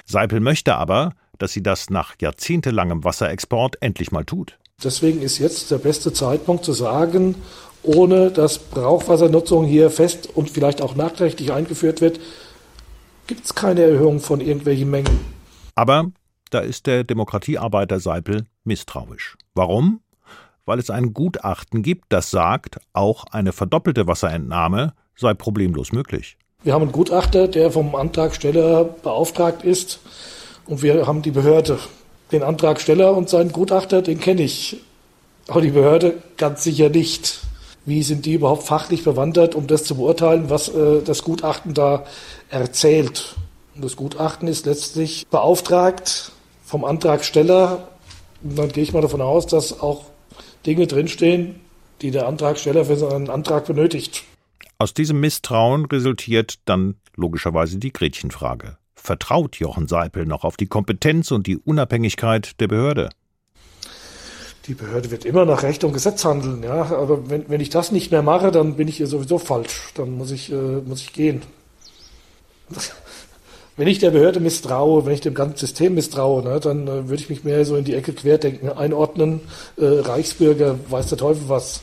Seipel 0.06 0.39
möchte 0.39 0.75
aber, 0.75 1.13
dass 1.38 1.54
sie 1.54 1.63
das 1.63 1.89
nach 1.89 2.15
jahrzehntelangem 2.21 3.04
Wasserexport 3.04 3.82
endlich 3.82 4.12
mal 4.12 4.25
tut. 4.25 4.60
Deswegen 4.84 5.21
ist 5.21 5.38
jetzt 5.38 5.71
der 5.71 5.77
beste 5.77 6.13
Zeitpunkt 6.13 6.65
zu 6.65 6.73
sagen, 6.73 7.36
ohne 7.84 8.32
dass 8.32 8.60
Brauchwassernutzung 8.60 9.65
hier 9.65 9.89
fest 9.89 10.30
und 10.34 10.49
vielleicht 10.49 10.82
auch 10.82 10.95
nachträglich 10.95 11.51
eingeführt 11.51 12.01
wird, 12.01 12.19
gibt 13.27 13.45
es 13.45 13.56
keine 13.56 13.82
Erhöhung 13.82 14.19
von 14.19 14.41
irgendwelchen 14.41 14.89
Mengen. 14.89 15.19
Aber 15.75 16.12
da 16.49 16.60
ist 16.60 16.86
der 16.86 17.04
Demokratiearbeiter 17.04 17.99
Seipel 17.99 18.45
misstrauisch. 18.63 19.38
Warum? 19.56 20.01
Weil 20.72 20.80
es 20.80 20.90
ein 20.90 21.14
Gutachten 21.14 21.84
gibt, 21.84 22.06
das 22.14 22.32
sagt, 22.32 22.80
auch 22.94 23.26
eine 23.32 23.52
verdoppelte 23.52 24.08
Wasserentnahme 24.08 24.94
sei 25.18 25.34
problemlos 25.34 25.92
möglich. 25.92 26.38
Wir 26.64 26.74
haben 26.74 26.84
einen 26.84 26.94
Gutachter, 26.94 27.50
der 27.50 27.72
vom 27.72 27.94
Antragsteller 27.94 28.86
beauftragt 28.86 29.66
ist 29.66 30.00
und 30.68 30.82
wir 30.82 31.08
haben 31.08 31.24
die 31.24 31.32
Behörde. 31.32 31.78
Den 32.32 32.42
Antragsteller 32.42 33.14
und 33.18 33.28
seinen 33.28 33.52
Gutachter, 33.52 34.02
den 34.02 34.22
kenne 34.22 34.44
ich, 34.44 34.82
aber 35.50 35.60
die 35.60 35.72
Behörde 35.72 36.20
ganz 36.38 36.64
sicher 36.64 36.88
nicht. 36.88 37.42
Wie 37.84 38.02
sind 38.02 38.26
die 38.26 38.36
überhaupt 38.36 38.64
fachlich 38.64 39.04
bewandert, 39.04 39.56
um 39.56 39.68
das 39.68 39.84
zu 39.84 39.96
beurteilen, 39.96 40.50
was 40.50 40.70
äh, 40.70 41.02
das 41.04 41.24
Gutachten 41.24 41.74
da 41.74 42.06
erzählt? 42.50 43.36
Und 43.76 43.84
das 43.84 43.98
Gutachten 43.98 44.48
ist 44.48 44.66
letztlich 44.66 45.28
beauftragt 45.30 46.32
vom 46.64 46.86
Antragsteller. 46.86 47.90
Und 48.42 48.58
dann 48.58 48.72
gehe 48.72 48.84
ich 48.84 48.94
mal 48.94 49.02
davon 49.02 49.20
aus, 49.20 49.48
dass 49.48 49.82
auch 49.82 50.06
Dinge 50.65 50.88
drinstehen, 50.88 51.60
die 52.02 52.12
der 52.12 52.28
Antragsteller 52.28 52.86
für 52.86 52.95
seinen 52.95 53.30
Antrag 53.30 53.65
benötigt. 53.65 54.24
Aus 54.78 54.93
diesem 54.93 55.19
Misstrauen 55.19 55.86
resultiert 55.86 56.60
dann 56.65 56.95
logischerweise 57.15 57.78
die 57.78 57.93
Gretchenfrage. 57.93 58.78
Vertraut 58.95 59.58
Jochen 59.58 59.88
Seipel 59.88 60.26
noch 60.26 60.43
auf 60.43 60.58
die 60.58 60.67
Kompetenz 60.67 61.32
und 61.32 61.47
die 61.47 61.58
Unabhängigkeit 61.58 62.60
der 62.60 62.67
Behörde? 62.67 63.10
Die 64.67 64.76
Behörde 64.76 65.10
wird 65.10 65.26
immer 65.26 65.45
nach 65.45 65.63
Recht 65.63 65.84
und 65.84 65.93
Gesetz 65.93 66.24
handeln, 66.24 66.62
ja. 66.63 66.84
Aber 66.91 67.30
wenn, 67.30 67.50
wenn 67.50 67.62
ich 67.62 67.69
das 67.71 67.91
nicht 67.91 68.12
mehr 68.12 68.21
mache, 68.21 68.52
dann 68.52 68.76
bin 68.76 68.88
ich 68.88 68.97
hier 68.97 69.08
sowieso 69.08 69.39
falsch. 69.39 69.91
Dann 69.95 70.17
muss 70.17 70.30
ich, 70.32 70.52
äh, 70.52 70.56
muss 70.56 71.02
ich 71.02 71.13
gehen. 71.13 71.41
Wenn 73.78 73.88
ich 73.88 74.00
der 74.00 74.12
Behörde 74.12 74.40
misstraue, 74.40 75.06
wenn 75.06 75.14
ich 75.14 75.22
dem 75.22 75.34
ganzen 75.34 75.58
System 75.58 75.96
misstraue, 75.96 76.44
ne, 76.44 76.60
dann 76.60 76.88
äh, 76.88 77.10
würde 77.10 77.24
ich 77.24 77.30
mich 77.30 77.44
mehr 77.44 77.66
so 77.66 77.76
in 77.76 77.86
die 77.86 77.96
Ecke 77.96 78.14
querdenken, 78.14 78.70
einordnen, 78.70 79.42
äh, 79.78 79.86
Reichsbürger, 79.86 80.78
weiß 80.90 81.08
der 81.08 81.18
Teufel 81.18 81.44
was. 81.48 81.82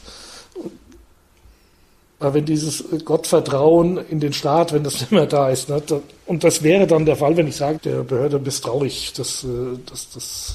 Aber 2.20 2.35
wenn 2.35 2.44
dieses 2.44 2.85
Gottvertrauen 3.05 3.98
in 4.11 4.18
den 4.20 4.33
Staat, 4.33 4.72
wenn 4.72 4.83
das 4.85 4.94
nicht 5.01 5.12
mehr 5.12 5.27
da 5.27 5.48
ist, 5.51 5.68
ne, 5.68 5.83
da, 5.85 6.01
und 6.27 6.44
das 6.44 6.62
wäre 6.62 6.87
dann 6.87 7.07
der 7.07 7.16
Fall, 7.16 7.37
wenn 7.37 7.46
ich 7.46 7.57
sage, 7.57 7.79
der 7.83 8.03
Behörde 8.03 8.38
misstrauisch, 8.38 9.12
das, 9.14 9.44
äh, 9.44 9.79
das, 9.87 10.11
das. 10.12 10.55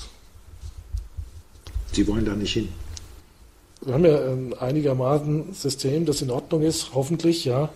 Sie 1.93 2.07
wollen 2.07 2.25
da 2.25 2.33
nicht 2.33 2.53
hin. 2.53 2.69
Wir 3.81 3.95
haben 3.95 4.05
ja 4.05 4.17
ein 4.17 4.53
einigermaßen 4.53 5.53
System, 5.53 6.05
das 6.05 6.21
in 6.21 6.31
Ordnung 6.31 6.61
ist, 6.61 6.91
hoffentlich, 6.93 7.43
ja. 7.43 7.69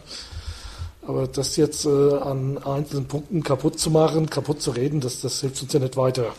Aber 1.08 1.26
das 1.26 1.56
jetzt 1.56 1.86
äh, 1.86 1.89
an 1.89 2.58
einzelnen 2.58 3.08
Punkten 3.08 3.41
kaputt 3.41 3.80
zu 3.80 3.89
machen, 3.89 4.30
kaputt 4.30 4.62
zu 4.62 4.72
reden, 4.72 5.00
das, 5.00 5.22
das 5.22 5.39
hilft 5.39 5.62
uns 5.63 5.72
ja 5.72 5.80
nicht 5.80 5.96
weiter. 5.96 6.34